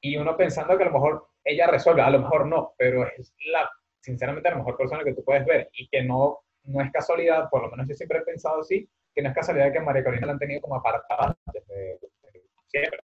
Y 0.00 0.16
uno 0.16 0.38
pensando 0.38 0.74
que 0.78 0.84
a 0.84 0.86
lo 0.86 0.92
mejor 0.92 1.28
ella 1.44 1.66
resuelve, 1.66 2.00
a 2.00 2.08
lo 2.08 2.20
mejor 2.20 2.46
no, 2.46 2.72
pero 2.78 3.06
es 3.06 3.34
la, 3.52 3.70
sinceramente, 4.00 4.48
la 4.48 4.56
mejor 4.56 4.78
persona 4.78 5.04
que 5.04 5.12
tú 5.12 5.22
puedes 5.22 5.44
ver 5.44 5.68
y 5.74 5.86
que 5.86 6.02
no, 6.02 6.46
no 6.62 6.82
es 6.82 6.90
casualidad, 6.90 7.50
por 7.50 7.60
lo 7.60 7.70
menos 7.70 7.86
yo 7.88 7.94
siempre 7.94 8.20
he 8.20 8.22
pensado 8.22 8.62
así, 8.62 8.88
que 9.14 9.20
no 9.20 9.28
es 9.28 9.34
casualidad 9.34 9.70
que 9.70 9.80
María 9.80 10.02
Corina 10.02 10.28
la 10.28 10.32
han 10.32 10.38
tenido 10.38 10.62
como 10.62 10.76
apartada 10.76 11.36
desde, 11.52 11.98
siempre. 12.68 13.00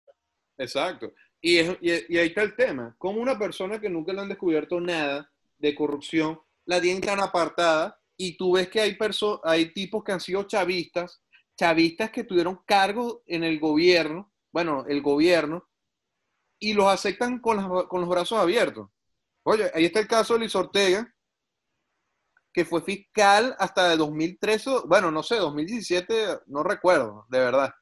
Exacto. 0.57 1.13
Y, 1.40 1.59
y, 1.61 2.18
ahí 2.18 2.29
está 2.29 2.42
el 2.42 2.57
tema. 2.57 2.94
Como 2.98 3.20
una 3.20 3.38
persona 3.38 3.81
que 3.81 3.88
nunca 3.88 4.12
le 4.12 4.20
han 4.20 4.29
descubierto 4.29 4.81
nada 4.81 5.31
de 5.59 5.74
corrupción, 5.74 6.40
la 6.64 6.81
tienen 6.81 7.03
tan 7.03 7.20
apartada 7.20 7.98
y 8.16 8.37
tú 8.37 8.53
ves 8.53 8.68
que 8.68 8.81
hay, 8.81 8.98
hay 9.44 9.72
tipos 9.72 10.03
que 10.03 10.12
han 10.12 10.20
sido 10.20 10.42
chavistas, 10.42 11.22
chavistas 11.57 12.11
que 12.11 12.24
tuvieron 12.24 12.61
cargo 12.66 13.22
en 13.27 13.44
el 13.44 13.61
gobierno, 13.61 14.33
bueno, 14.53 14.85
el 14.88 15.01
gobierno, 15.01 15.68
y 16.59 16.72
los 16.74 16.87
aceptan 16.87 17.38
con, 17.38 17.57
los 17.57 18.09
brazos 18.09 18.38
abiertos. 18.38 18.88
Oye, 19.44 19.70
ahí 19.72 19.85
está 19.85 20.01
el 20.01 20.09
caso 20.09 20.35
de 20.35 20.40
Luis 20.40 20.55
Ortega, 20.57 21.12
que 22.53 22.64
fue 22.64 22.83
fiscal 22.83 23.55
hasta 23.59 23.88
de 23.88 23.96
2013, 23.96 24.70
bueno, 24.87 25.11
no 25.12 25.22
sé, 25.22 25.37
2017, 25.37 26.40
no 26.46 26.64
recuerdo, 26.64 27.24
de 27.29 27.38
verdad. 27.38 27.72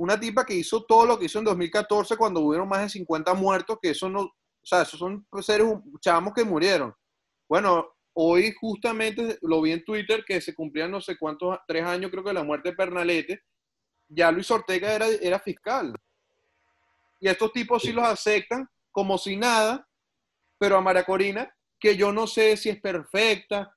Una 0.00 0.18
tipa 0.18 0.46
que 0.46 0.54
hizo 0.54 0.82
todo 0.84 1.04
lo 1.04 1.18
que 1.18 1.26
hizo 1.26 1.40
en 1.40 1.44
2014 1.44 2.16
cuando 2.16 2.40
hubieron 2.40 2.66
más 2.66 2.80
de 2.80 2.88
50 2.88 3.34
muertos, 3.34 3.78
que 3.82 3.90
eso 3.90 4.08
no, 4.08 4.22
o 4.22 4.32
sea, 4.62 4.80
esos 4.80 4.98
son 4.98 5.26
seres 5.42 5.66
chavos 6.00 6.32
que 6.34 6.42
murieron. 6.42 6.94
Bueno, 7.46 7.86
hoy 8.14 8.54
justamente 8.58 9.38
lo 9.42 9.60
vi 9.60 9.72
en 9.72 9.84
Twitter 9.84 10.24
que 10.26 10.40
se 10.40 10.54
cumplían 10.54 10.90
no 10.90 11.02
sé 11.02 11.18
cuántos, 11.18 11.58
tres 11.68 11.84
años 11.84 12.10
creo 12.10 12.24
que 12.24 12.30
de 12.30 12.34
la 12.34 12.44
muerte 12.44 12.70
de 12.70 12.76
Pernalete, 12.76 13.42
ya 14.08 14.32
Luis 14.32 14.50
Ortega 14.50 14.90
era, 14.90 15.06
era 15.06 15.38
fiscal. 15.38 15.92
Y 17.20 17.28
estos 17.28 17.52
tipos 17.52 17.82
sí 17.82 17.92
los 17.92 18.06
aceptan 18.06 18.66
como 18.90 19.18
si 19.18 19.36
nada, 19.36 19.86
pero 20.56 20.78
a 20.78 20.80
María 20.80 21.04
Corina, 21.04 21.54
que 21.78 21.94
yo 21.94 22.10
no 22.10 22.26
sé 22.26 22.56
si 22.56 22.70
es 22.70 22.80
perfecta, 22.80 23.76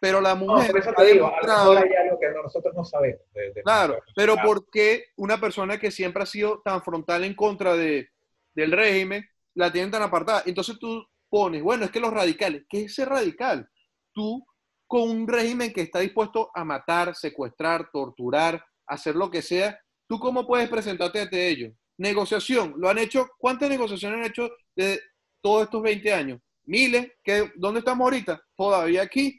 pero 0.00 0.20
la 0.20 0.34
mujer... 0.34 0.72
No, 0.72 0.78
eso 0.80 0.92
te 0.92 1.12
digo, 1.12 1.32
hay 1.42 1.48
algo 1.48 2.18
que 2.20 2.30
nosotros 2.42 2.74
no 2.74 2.84
sabemos. 2.84 3.20
claro, 3.64 3.98
pero 4.14 4.36
¿por 4.36 4.68
qué 4.70 5.06
una 5.16 5.40
persona 5.40 5.78
que 5.78 5.90
siempre 5.90 6.22
ha 6.22 6.26
sido 6.26 6.60
tan 6.64 6.82
frontal 6.82 7.24
en 7.24 7.34
contra 7.34 7.74
de, 7.74 8.08
del 8.54 8.72
régimen 8.72 9.24
la 9.54 9.72
tienen 9.72 9.90
tan 9.90 10.02
apartada? 10.02 10.42
Entonces 10.46 10.78
tú 10.78 11.04
pones, 11.28 11.62
bueno, 11.62 11.84
es 11.84 11.90
que 11.90 12.00
los 12.00 12.12
radicales, 12.12 12.64
¿qué 12.68 12.82
es 12.84 12.94
ser 12.94 13.08
radical? 13.08 13.68
Tú 14.12 14.44
con 14.86 15.02
un 15.02 15.28
régimen 15.28 15.72
que 15.72 15.82
está 15.82 16.00
dispuesto 16.00 16.50
a 16.54 16.64
matar, 16.64 17.14
secuestrar, 17.14 17.90
torturar, 17.92 18.64
hacer 18.86 19.14
lo 19.14 19.30
que 19.30 19.42
sea, 19.42 19.78
¿tú 20.08 20.18
cómo 20.18 20.46
puedes 20.46 20.68
presentarte 20.68 21.20
ante 21.20 21.48
ellos? 21.48 21.72
Negociación, 21.98 22.74
lo 22.78 22.88
han 22.88 22.98
hecho, 22.98 23.28
¿cuántas 23.38 23.68
negociaciones 23.68 24.18
han 24.18 24.30
hecho 24.30 24.50
de 24.74 25.00
todos 25.42 25.64
estos 25.64 25.82
20 25.82 26.14
años? 26.14 26.40
Miles, 26.64 27.12
que, 27.22 27.52
¿dónde 27.56 27.80
estamos 27.80 28.04
ahorita? 28.04 28.42
Todavía 28.56 29.02
aquí. 29.02 29.38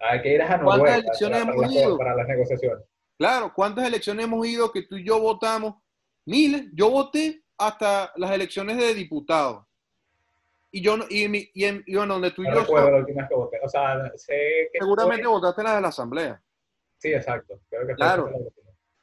Hay 0.00 0.22
que 0.22 0.34
ir 0.34 0.42
a 0.42 0.60
¿Cuántas 0.60 0.98
elecciones 0.98 1.42
hemos 1.42 1.72
ido? 1.72 1.98
Para 1.98 2.14
las 2.14 2.28
negociaciones. 2.28 2.84
Claro, 3.18 3.52
¿cuántas 3.54 3.86
elecciones 3.86 4.24
hemos 4.24 4.46
ido 4.46 4.70
que 4.70 4.82
tú 4.82 4.96
y 4.96 5.04
yo 5.04 5.20
votamos? 5.20 5.74
Miles, 6.24 6.66
yo 6.72 6.90
voté 6.90 7.42
hasta 7.56 8.12
las 8.16 8.30
elecciones 8.30 8.76
de 8.76 8.94
diputados. 8.94 9.64
Y 10.70 10.82
yo 10.82 10.96
y, 11.08 11.24
y, 11.24 11.50
y, 11.54 11.82
y 11.86 11.96
bueno, 11.96 12.14
donde 12.14 12.30
tú 12.30 12.42
y 12.42 12.46
yo. 12.46 12.60
recuerdo 12.60 12.90
la 12.90 12.98
última 12.98 13.26
que 13.26 13.34
voté. 13.34 13.58
O 13.64 13.68
sea, 13.68 14.10
sé 14.16 14.68
que 14.72 14.78
Seguramente 14.78 15.26
votaste 15.26 15.62
la 15.62 15.76
de 15.76 15.80
la 15.80 15.88
asamblea. 15.88 16.40
Sí, 16.98 17.12
exacto. 17.12 17.58
claro. 17.96 18.30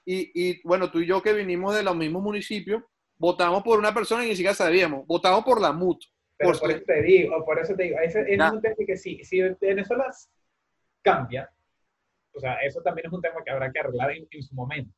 Y, 0.06 0.32
y 0.36 0.62
bueno, 0.64 0.92
tú 0.92 1.00
y 1.00 1.08
yo 1.08 1.22
que 1.22 1.34
vinimos 1.34 1.76
de 1.76 1.82
los 1.82 1.96
mismos 1.96 2.22
municipios, 2.22 2.84
votamos 3.18 3.64
por 3.64 3.80
una 3.80 3.94
persona 3.94 4.24
y 4.24 4.30
ni 4.30 4.36
siquiera 4.36 4.54
sabíamos. 4.54 5.06
Votamos 5.08 5.44
por 5.44 5.60
la 5.60 5.72
MUT. 5.72 6.04
Pero 6.38 6.52
por, 6.60 6.70
eso 6.70 6.84
te 6.86 7.02
digo, 7.02 7.46
por 7.46 7.60
eso 7.60 7.76
te 7.76 7.84
digo, 7.84 7.98
ese 8.00 8.22
es 8.28 8.40
un 8.40 8.62
tema 8.62 8.76
que 8.86 8.98
si, 8.98 9.24
si 9.24 9.42
Venezuela 9.42 10.12
cambia, 11.06 11.50
o 12.34 12.40
sea, 12.40 12.56
eso 12.56 12.82
también 12.82 13.08
es 13.08 13.14
un 13.14 13.22
tema 13.22 13.44
que 13.44 13.52
habrá 13.52 13.72
que 13.72 13.80
arreglar 13.80 14.12
en, 14.12 14.28
en 14.30 14.44
su 14.44 14.54
momento. 14.56 14.92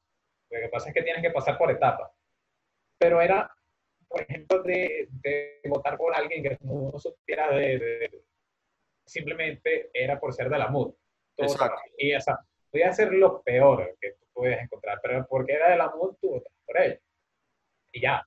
Lo 0.50 0.60
que 0.60 0.70
pasa 0.70 0.90
es 0.90 0.96
que 0.96 1.04
tienes 1.04 1.22
que 1.22 1.30
pasar 1.30 1.58
por 1.58 1.70
etapas. 1.70 2.10
Pero 2.98 3.22
era 3.22 3.52
por 4.08 4.22
ejemplo, 4.22 4.64
de, 4.64 5.08
de, 5.12 5.62
votar 5.66 5.98
por 5.98 6.16
alguien 6.16 6.44
que 6.44 6.58
no 6.62 6.98
supiera 6.98 7.54
de, 7.54 8.24
simplemente 9.06 9.90
era 9.94 10.20
por 10.20 10.34
ser 10.34 10.50
de 10.50 10.58
la 10.58 10.70
MUD. 10.70 10.94
Y 11.98 12.14
o 12.14 12.22
sea, 12.22 12.40
podía 12.72 12.92
ser 12.94 13.14
lo 13.14 13.42
peor 13.42 13.98
que 14.00 14.14
tú 14.14 14.26
puedes 14.34 14.62
encontrar, 14.62 15.00
pero 15.02 15.26
porque 15.28 15.54
era 15.54 15.72
de 15.72 15.78
la 15.78 15.90
MUD, 15.90 16.16
tú 16.22 16.30
votas 16.30 16.54
por 16.66 16.78
él. 16.80 17.00
Y 17.92 18.02
ya. 18.02 18.26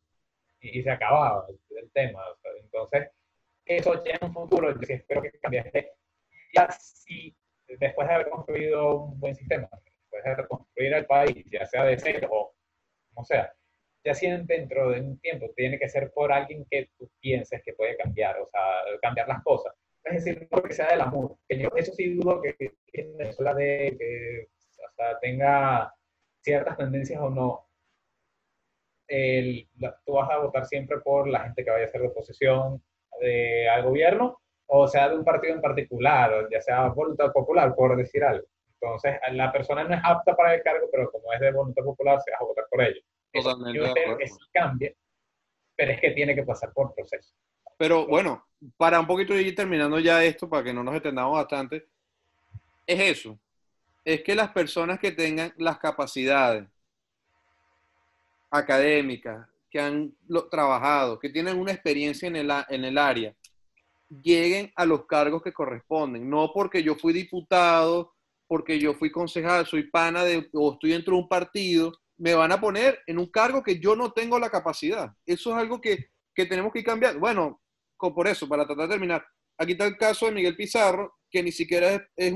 Y, 0.61 0.83
se 0.83 0.91
acababa 0.91 1.47
el, 1.49 1.91
tema. 1.93 2.23
entonces, 2.63 3.09
eso 3.65 4.05
ya 4.05 4.19
en 4.21 4.27
un 4.27 4.35
futuro, 4.35 4.79
yo 4.79 4.95
espero 4.95 5.23
que 5.23 5.31
cambie. 5.41 5.93
Ya 6.55 6.71
si 6.71 7.35
después 7.79 8.09
de 8.09 8.15
haber 8.15 8.31
construido 8.31 9.05
un 9.05 9.21
buen 9.21 9.35
sistema, 9.35 9.69
después 9.85 10.25
de 10.25 10.35
reconstruir 10.35 10.95
el 10.95 11.07
país, 11.07 11.45
ya 11.51 11.67
sea 11.67 11.85
de 11.85 11.99
cero 11.99 12.29
o 12.31 12.55
como 13.13 13.25
sea, 13.25 13.53
ya 14.05 14.15
si 14.15 14.31
dentro 14.31 14.91
de 14.91 15.01
un 15.01 15.21
tiempo 15.21 15.51
tiene 15.55 15.79
que 15.79 15.89
ser 15.89 16.11
por 16.13 16.33
alguien 16.33 16.67
que 16.71 16.91
tú 16.99 17.11
pienses 17.21 17.63
que 17.63 17.75
puede 17.75 17.97
cambiar, 17.97 18.41
o 18.41 18.49
sea, 18.49 18.63
cambiar 19.03 19.29
las 19.29 19.43
cosas. 19.43 19.75
Es 20.05 20.25
decir, 20.25 20.49
no 20.51 20.63
que 20.63 20.73
sea 20.73 20.89
del 20.89 21.03
amor. 21.03 21.37
Que 21.47 21.59
yo 21.59 21.69
eso 21.77 21.93
sí 21.93 22.15
dudo 22.15 22.41
que, 22.41 22.57
en 22.93 23.17
Venezuela 23.19 23.55
de, 23.55 23.97
que 23.99 24.49
o 24.49 24.93
sea, 24.95 25.19
tenga 25.21 25.95
ciertas 26.43 26.77
tendencias 26.79 27.21
o 27.21 27.29
no. 27.29 27.67
El, 29.07 29.69
tú 30.07 30.13
vas 30.15 30.31
a 30.31 30.39
votar 30.39 30.65
siempre 30.67 30.99
por 31.01 31.29
la 31.29 31.41
gente 31.41 31.65
que 31.65 31.71
vaya 31.71 31.87
a 31.87 31.91
ser 31.91 32.01
de 32.01 32.09
oposición 32.09 32.83
de, 33.21 33.69
al 33.69 33.83
gobierno, 33.83 34.41
o 34.73 34.87
sea, 34.87 35.09
de 35.09 35.17
un 35.17 35.25
partido 35.25 35.55
en 35.55 35.61
particular, 35.61 36.49
ya 36.51 36.61
sea 36.61 36.87
voluntad 36.89 37.33
popular, 37.33 37.75
por 37.75 37.97
decir 37.97 38.23
algo. 38.23 38.47
Entonces, 38.81 39.17
la 39.33 39.51
persona 39.51 39.83
no 39.83 39.95
es 39.95 40.01
apta 40.03 40.37
para 40.37 40.55
el 40.55 40.63
cargo, 40.63 40.87
pero 40.93 41.11
como 41.11 41.33
es 41.33 41.41
de 41.41 41.51
voluntad 41.51 41.83
popular, 41.83 42.21
se 42.25 42.31
va 42.31 42.39
a 42.41 42.45
votar 42.45 42.65
por 42.71 42.81
ello. 42.83 43.01
Totalmente. 43.33 43.79
Yo 43.79 43.85
espero 43.87 44.17
que 44.17 44.29
sí 44.29 44.39
cambie, 44.53 44.97
pero 45.75 45.91
es 45.91 46.01
que 46.01 46.13
tiene 46.13 46.37
que 46.37 46.45
pasar 46.45 46.73
por 46.73 46.95
proceso. 46.95 47.35
Pero 47.77 48.07
bueno, 48.07 48.47
para 48.77 49.01
un 49.01 49.09
poquito 49.09 49.35
ir 49.35 49.55
terminando 49.57 49.99
ya 49.99 50.23
esto, 50.23 50.49
para 50.49 50.63
que 50.63 50.73
no 50.73 50.85
nos 50.85 50.95
extendamos 50.95 51.37
bastante, 51.37 51.89
es 52.87 53.19
eso. 53.19 53.39
Es 54.05 54.23
que 54.23 54.37
las 54.37 54.51
personas 54.53 55.01
que 55.01 55.11
tengan 55.11 55.53
las 55.57 55.79
capacidades 55.79 56.65
académicas, 58.51 59.49
que 59.69 59.81
han 59.81 60.15
trabajado, 60.49 61.19
que 61.19 61.29
tienen 61.29 61.59
una 61.59 61.73
experiencia 61.73 62.29
en 62.29 62.37
el, 62.37 62.51
en 62.69 62.85
el 62.85 62.99
área, 62.99 63.35
lleguen 64.11 64.73
a 64.77 64.85
los 64.85 65.07
cargos 65.07 65.43
que 65.43 65.53
corresponden. 65.53 66.29
No 66.29 66.53
porque 66.53 66.83
yo 66.83 66.97
fui 66.97 67.13
diputado, 67.13 68.15
porque 68.47 68.79
yo 68.79 68.95
fui 68.95 69.11
concejal, 69.11 69.67
soy 69.67 69.91
pana 69.91 70.25
de, 70.25 70.49
o 70.53 70.73
estoy 70.73 70.91
dentro 70.91 71.15
de 71.15 71.23
un 71.23 71.29
partido, 71.29 71.93
me 72.19 72.35
van 72.35 72.53
a 72.53 72.61
poner 72.61 72.99
en 73.07 73.19
un 73.19 73.31
cargo 73.31 73.63
que 73.63 73.79
yo 73.79 73.97
no 73.97 74.13
tengo 74.13 74.39
la 74.39 74.51
capacidad. 74.51 75.11
Eso 75.25 75.51
es 75.51 75.57
algo 75.57 75.81
que, 75.81 76.11
que 76.35 76.47
tenemos 76.47 76.73
que 76.73 76.85
cambiar. 76.85 77.19
Bueno, 77.19 77.63
por 77.97 78.27
eso, 78.27 78.49
para 78.49 78.67
tratar 78.67 78.89
de 78.89 78.95
terminar, 78.95 79.25
aquí 79.59 79.73
está 79.73 79.87
el 79.87 79.97
caso 79.97 80.27
de 80.27 80.33
Miguel 80.33 80.57
Pizarro, 80.57 81.15
que 81.31 81.43
ni 81.43 81.53
siquiera, 81.53 81.95
es, 81.95 82.03
es 82.17 82.35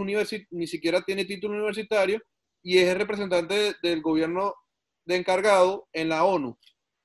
ni 0.51 0.67
siquiera 0.67 1.03
tiene 1.03 1.25
título 1.25 1.55
universitario 1.55 2.21
y 2.63 2.79
es 2.79 2.89
el 2.89 2.99
representante 2.99 3.75
del 3.83 4.01
gobierno 4.01 4.55
de 5.05 5.17
encargado 5.17 5.89
en 5.93 6.09
la 6.09 6.25
ONU. 6.25 6.59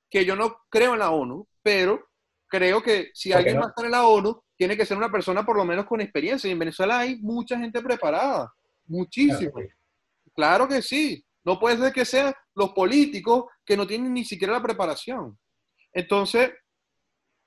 Que 0.09 0.25
yo 0.25 0.35
no 0.35 0.57
creo 0.69 0.93
en 0.93 0.99
la 0.99 1.11
ONU, 1.11 1.47
pero 1.61 2.07
creo 2.47 2.81
que 2.81 3.09
si 3.13 3.31
alguien 3.31 3.59
va 3.59 3.65
a 3.65 3.69
estar 3.69 3.85
en 3.85 3.91
la 3.91 4.07
ONU, 4.07 4.41
tiene 4.59 4.75
que 4.75 4.85
ser 4.85 4.97
una 4.97 5.09
persona 5.09 5.45
por 5.45 5.55
lo 5.55 5.63
menos 5.63 5.85
con 5.85 6.01
experiencia. 6.01 6.49
Y 6.49 6.51
en 6.51 6.59
Venezuela 6.59 6.99
hay 6.99 7.15
mucha 7.21 7.57
gente 7.57 7.81
preparada, 7.81 8.53
muchísimo. 8.85 9.53
claro 10.35 10.67
que 10.67 10.81
sí. 10.81 11.25
No 11.45 11.57
puede 11.57 11.77
ser 11.77 11.93
que 11.93 12.03
sean 12.03 12.33
los 12.53 12.71
políticos 12.71 13.45
que 13.63 13.77
no 13.77 13.87
tienen 13.87 14.13
ni 14.13 14.25
siquiera 14.25 14.51
la 14.51 14.61
preparación. 14.61 15.39
Entonces, 15.93 16.51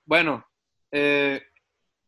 bueno, 0.07 0.43
eh, 0.91 1.43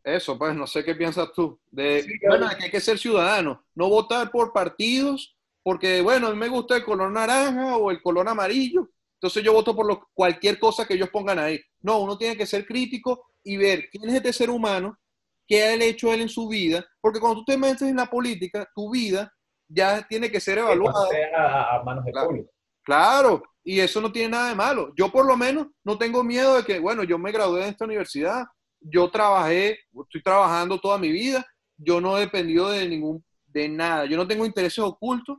eso, 0.02 0.38
pues 0.38 0.54
no 0.54 0.66
sé 0.66 0.82
qué 0.82 0.94
piensas 0.94 1.30
tú. 1.34 1.60
De, 1.70 2.18
bueno, 2.26 2.48
que 2.58 2.64
hay 2.64 2.70
que 2.70 2.80
ser 2.80 2.98
ciudadano, 2.98 3.62
no 3.74 3.90
votar 3.90 4.30
por 4.30 4.54
partidos, 4.54 5.36
porque, 5.62 6.00
bueno, 6.00 6.28
a 6.28 6.30
mí 6.30 6.36
me 6.36 6.48
gusta 6.48 6.76
el 6.76 6.84
color 6.84 7.10
naranja 7.12 7.76
o 7.76 7.90
el 7.90 8.00
color 8.00 8.26
amarillo, 8.26 8.88
entonces 9.16 9.42
yo 9.42 9.52
voto 9.52 9.76
por 9.76 10.08
cualquier 10.14 10.58
cosa 10.58 10.86
que 10.86 10.94
ellos 10.94 11.10
pongan 11.10 11.38
ahí. 11.38 11.60
No, 11.82 11.98
uno 11.98 12.16
tiene 12.16 12.38
que 12.38 12.46
ser 12.46 12.66
crítico 12.66 13.33
y 13.44 13.56
ver 13.56 13.88
quién 13.90 14.08
es 14.08 14.14
este 14.16 14.32
ser 14.32 14.50
humano, 14.50 14.98
qué 15.46 15.62
ha 15.62 15.74
hecho 15.74 16.12
él 16.12 16.22
en 16.22 16.28
su 16.28 16.48
vida, 16.48 16.84
porque 17.00 17.20
cuando 17.20 17.40
tú 17.40 17.44
te 17.44 17.58
metes 17.58 17.82
en 17.82 17.96
la 17.96 18.06
política, 18.06 18.68
tu 18.74 18.90
vida 18.90 19.32
ya 19.68 20.06
tiene 20.08 20.30
que 20.30 20.40
ser 20.40 20.58
evaluada. 20.58 21.08
A, 21.36 21.76
a, 21.76 21.82
manos 21.82 22.04
del 22.04 22.12
claro. 22.12 22.28
público. 22.28 22.50
Claro, 22.82 23.42
y 23.62 23.80
eso 23.80 24.00
no 24.00 24.12
tiene 24.12 24.30
nada 24.30 24.48
de 24.48 24.54
malo. 24.54 24.92
Yo 24.96 25.10
por 25.10 25.26
lo 25.26 25.36
menos 25.36 25.68
no 25.84 25.96
tengo 25.96 26.22
miedo 26.22 26.56
de 26.56 26.64
que, 26.64 26.78
bueno, 26.78 27.02
yo 27.04 27.18
me 27.18 27.32
gradué 27.32 27.62
de 27.62 27.68
esta 27.68 27.84
universidad, 27.84 28.44
yo 28.80 29.10
trabajé, 29.10 29.78
estoy 30.02 30.22
trabajando 30.22 30.78
toda 30.80 30.98
mi 30.98 31.10
vida, 31.10 31.46
yo 31.76 32.00
no 32.00 32.16
he 32.16 32.20
dependido 32.20 32.70
de 32.70 32.88
ningún, 32.88 33.24
de 33.46 33.68
nada, 33.68 34.04
yo 34.04 34.16
no 34.16 34.26
tengo 34.26 34.44
intereses 34.44 34.80
ocultos 34.80 35.38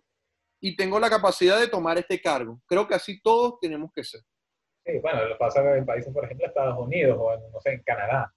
y 0.60 0.76
tengo 0.76 1.00
la 1.00 1.10
capacidad 1.10 1.60
de 1.60 1.68
tomar 1.68 1.98
este 1.98 2.20
cargo. 2.20 2.60
Creo 2.66 2.88
que 2.88 2.96
así 2.96 3.22
todos 3.22 3.60
tenemos 3.62 3.92
que 3.94 4.04
ser. 4.04 4.22
Sí, 4.86 5.00
bueno, 5.00 5.26
lo 5.26 5.38
pasa 5.38 5.76
en 5.76 5.86
países, 5.86 6.14
por 6.14 6.26
ejemplo, 6.26 6.46
Estados 6.46 6.78
Unidos 6.78 7.18
o, 7.20 7.34
en, 7.34 7.52
no 7.52 7.60
sé, 7.60 7.72
en 7.72 7.84
Canadá. 7.84 8.32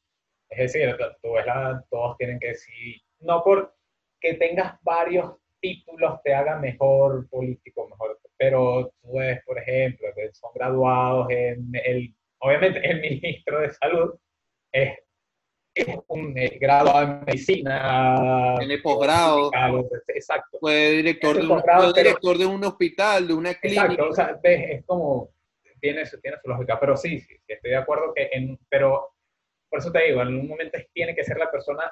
Es 0.48 0.72
decir, 0.72 0.96
tú 1.22 1.32
ves 1.32 1.44
la, 1.44 1.84
todos 1.90 2.16
tienen 2.16 2.38
que 2.40 2.48
decir, 2.48 2.96
no 3.20 3.44
por 3.44 3.74
que 4.20 4.34
tengas 4.34 4.74
varios 4.82 5.36
títulos 5.60 6.20
te 6.22 6.34
haga 6.34 6.58
mejor 6.58 7.28
político, 7.28 7.86
mejor, 7.88 8.18
pero 8.36 8.92
tú 9.02 9.18
ves, 9.18 9.40
por 9.44 9.58
ejemplo, 9.58 10.08
que 10.14 10.32
son 10.32 10.50
graduados 10.54 11.30
en 11.30 11.70
el, 11.84 12.14
obviamente 12.38 12.80
el 12.88 13.00
ministro 13.00 13.60
de 13.60 13.70
salud 13.70 14.14
es, 14.72 14.98
es 15.74 15.86
un 16.08 16.34
graduado 16.60 17.02
en 17.02 17.24
medicina. 17.24 18.56
Tiene 18.58 18.78
posgrado. 18.78 19.50
Exacto. 20.08 20.58
Fue 20.60 20.90
director, 20.90 21.36
de 21.36 21.46
un, 21.46 21.60
fue 21.60 21.92
director 21.92 22.38
de 22.38 22.46
un 22.46 22.64
hospital, 22.64 23.28
de 23.28 23.34
una 23.34 23.54
clínica. 23.54 23.82
Exacto, 23.82 24.08
o 24.08 24.12
sea, 24.12 24.40
es 24.42 24.84
como, 24.84 25.30
tiene, 25.80 26.04
tiene 26.22 26.38
su 26.42 26.48
lógica, 26.48 26.78
pero 26.78 26.96
sí, 26.96 27.20
sí, 27.20 27.36
estoy 27.46 27.70
de 27.70 27.76
acuerdo 27.76 28.12
que, 28.14 28.28
en, 28.32 28.58
pero 28.68 29.14
por 29.68 29.80
eso 29.80 29.92
te 29.92 30.04
digo, 30.04 30.22
en 30.22 30.28
un 30.28 30.48
momento 30.48 30.78
tiene 30.92 31.14
que 31.14 31.24
ser 31.24 31.38
la 31.38 31.50
persona 31.50 31.90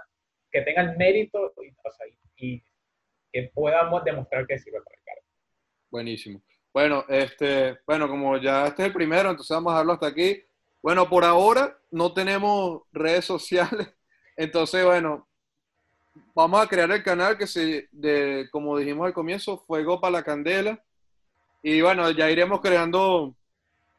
que 0.51 0.63
tenga 0.63 0.83
el 0.83 0.97
mérito 0.97 1.53
y, 1.63 1.71
o 1.71 1.93
sea, 1.93 2.07
y 2.37 2.63
que 3.33 3.51
podamos 3.55 4.05
demostrar 4.05 4.47
que 4.47 4.59
sirve 4.59 4.81
para 4.83 4.97
el 4.97 5.05
cargo. 5.05 5.23
Buenísimo. 5.91 6.43
Bueno, 6.73 7.05
este, 7.09 7.79
bueno, 7.87 8.09
como 8.09 8.37
ya 8.37 8.67
este 8.67 8.83
es 8.83 8.89
el 8.89 8.93
primero, 8.93 9.31
entonces 9.31 9.55
vamos 9.55 9.71
a 9.71 9.77
dejarlo 9.77 9.93
hasta 9.95 10.07
aquí. 10.09 10.43
Bueno, 10.83 11.09
por 11.09 11.25
ahora 11.25 11.79
no 11.91 12.13
tenemos 12.13 12.83
redes 12.93 13.25
sociales, 13.25 13.95
entonces 14.37 14.85
bueno, 14.85 15.27
vamos 16.35 16.63
a 16.63 16.69
crear 16.69 16.91
el 16.91 17.03
canal 17.03 17.39
que 17.39 17.47
se, 17.47 17.89
de, 17.91 18.49
como 18.51 18.77
dijimos 18.79 19.07
al 19.07 19.15
comienzo, 19.15 19.59
Fuego 19.67 20.01
para 20.01 20.13
la 20.13 20.23
Candela. 20.23 20.83
Y 21.63 21.81
bueno, 21.81 22.11
ya 22.11 22.31
iremos 22.31 22.61
creando, 22.61 23.35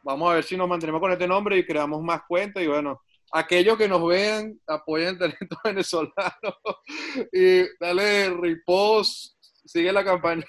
vamos 0.08 0.32
a 0.32 0.36
ver 0.36 0.44
si 0.46 0.56
nos 0.56 0.70
mantenemos 0.70 1.02
con 1.02 1.12
este 1.12 1.28
nombre 1.28 1.58
y 1.58 1.66
creamos 1.66 2.02
más 2.02 2.22
cuentas. 2.26 2.64
Y 2.64 2.68
bueno, 2.68 3.02
aquellos 3.30 3.78
que 3.78 3.90
nos 3.90 4.08
vean, 4.08 4.58
apoyen 4.66 5.10
el 5.10 5.18
talento 5.18 5.58
venezolano 5.66 6.56
y 7.34 7.64
dale 7.78 8.30
repost, 8.30 9.36
sigue 9.66 9.92
la 9.92 10.06
campanita. 10.06 10.48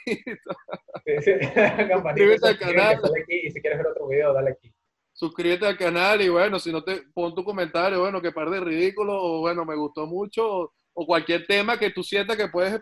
Sí, 1.24 1.32
la 1.56 1.88
campanita 1.88 2.24
Suscríbete 2.24 2.48
al 2.48 2.58
canal. 2.58 3.00
y 3.28 3.50
si 3.50 3.60
quieres 3.60 3.78
ver 3.78 3.88
otro 3.88 4.06
video, 4.06 4.32
dale 4.32 4.50
aquí. 4.50 4.72
Suscríbete 5.12 5.66
al 5.66 5.76
canal 5.76 6.22
y 6.22 6.28
bueno, 6.28 6.60
si 6.60 6.70
no 6.70 6.84
te 6.84 7.02
pon 7.12 7.34
tu 7.34 7.42
comentario, 7.42 7.98
bueno, 7.98 8.22
que 8.22 8.30
par 8.30 8.50
de 8.50 8.60
ridículo 8.60 9.20
o 9.20 9.40
bueno, 9.40 9.64
me 9.64 9.74
gustó 9.74 10.06
mucho 10.06 10.48
o, 10.48 10.72
o 10.94 11.04
cualquier 11.04 11.48
tema 11.48 11.76
que 11.76 11.90
tú 11.90 12.04
sientas 12.04 12.36
que 12.36 12.46
puedes 12.46 12.80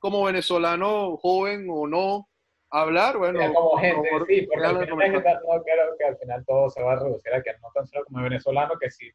como 0.00 0.24
venezolano 0.24 1.16
joven 1.18 1.68
o 1.70 1.86
no 1.86 2.28
hablar, 2.70 3.16
bueno. 3.16 3.40
como 3.52 3.76
gente, 3.78 4.08
sí, 4.26 4.46
porque 4.46 4.66
al 4.66 4.78
final, 4.78 4.88
no 4.88 5.62
creo 5.62 5.96
que 5.98 6.04
al 6.04 6.16
final 6.18 6.44
todo 6.44 6.70
se 6.70 6.82
va 6.82 6.92
a 6.92 6.96
reducir 6.96 7.32
a 7.32 7.42
que 7.42 7.52
no 7.62 7.70
tan 7.74 7.86
solo 7.86 8.04
como 8.04 8.22
venezolano, 8.22 8.74
que 8.78 8.90
sí 8.90 9.12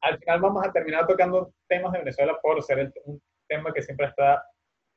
al 0.00 0.18
final 0.18 0.40
vamos 0.40 0.64
a 0.64 0.72
terminar 0.72 1.06
tocando 1.06 1.52
temas 1.66 1.92
de 1.92 1.98
Venezuela 2.00 2.38
por 2.40 2.62
ser 2.62 2.92
un 3.04 3.20
tema 3.46 3.72
que 3.72 3.82
siempre 3.82 4.06
está 4.06 4.44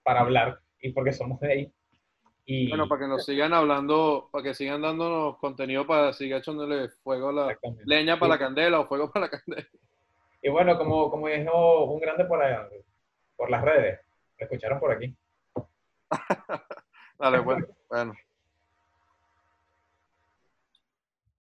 para 0.04 0.22
hablar 0.22 0.60
y 0.80 0.92
porque 0.92 1.12
somos 1.12 1.40
de 1.40 1.52
ahí. 1.52 1.72
Y, 2.46 2.70
bueno, 2.70 2.88
para 2.88 3.02
que 3.02 3.08
nos 3.08 3.26
sigan 3.26 3.54
hablando, 3.54 4.30
para 4.32 4.44
que 4.44 4.54
sigan 4.54 4.82
dándonos 4.82 5.38
contenido 5.38 5.86
para 5.86 6.12
seguir 6.12 6.36
echándole 6.36 6.90
fuego 6.90 7.30
a 7.30 7.34
la 7.34 7.58
leña 7.86 8.20
para 8.20 8.34
la 8.34 8.40
candela 8.40 8.80
o 8.80 8.88
fuego 8.88 9.12
para 9.12 9.28
la 9.28 9.30
candela. 9.30 9.68
Y 10.42 10.50
bueno, 10.50 10.78
como, 10.78 11.12
como 11.12 11.28
dijo 11.28 11.86
un 11.86 12.00
grande 12.00 12.26
por, 12.26 12.40
por 13.38 13.50
las 13.52 13.62
redes, 13.62 14.00
lo 14.40 14.46
escucharon 14.46 14.80
por 14.80 14.92
aquí. 14.92 15.16
Dale, 17.21 17.38
bueno, 17.39 17.67
bueno. 17.88 18.13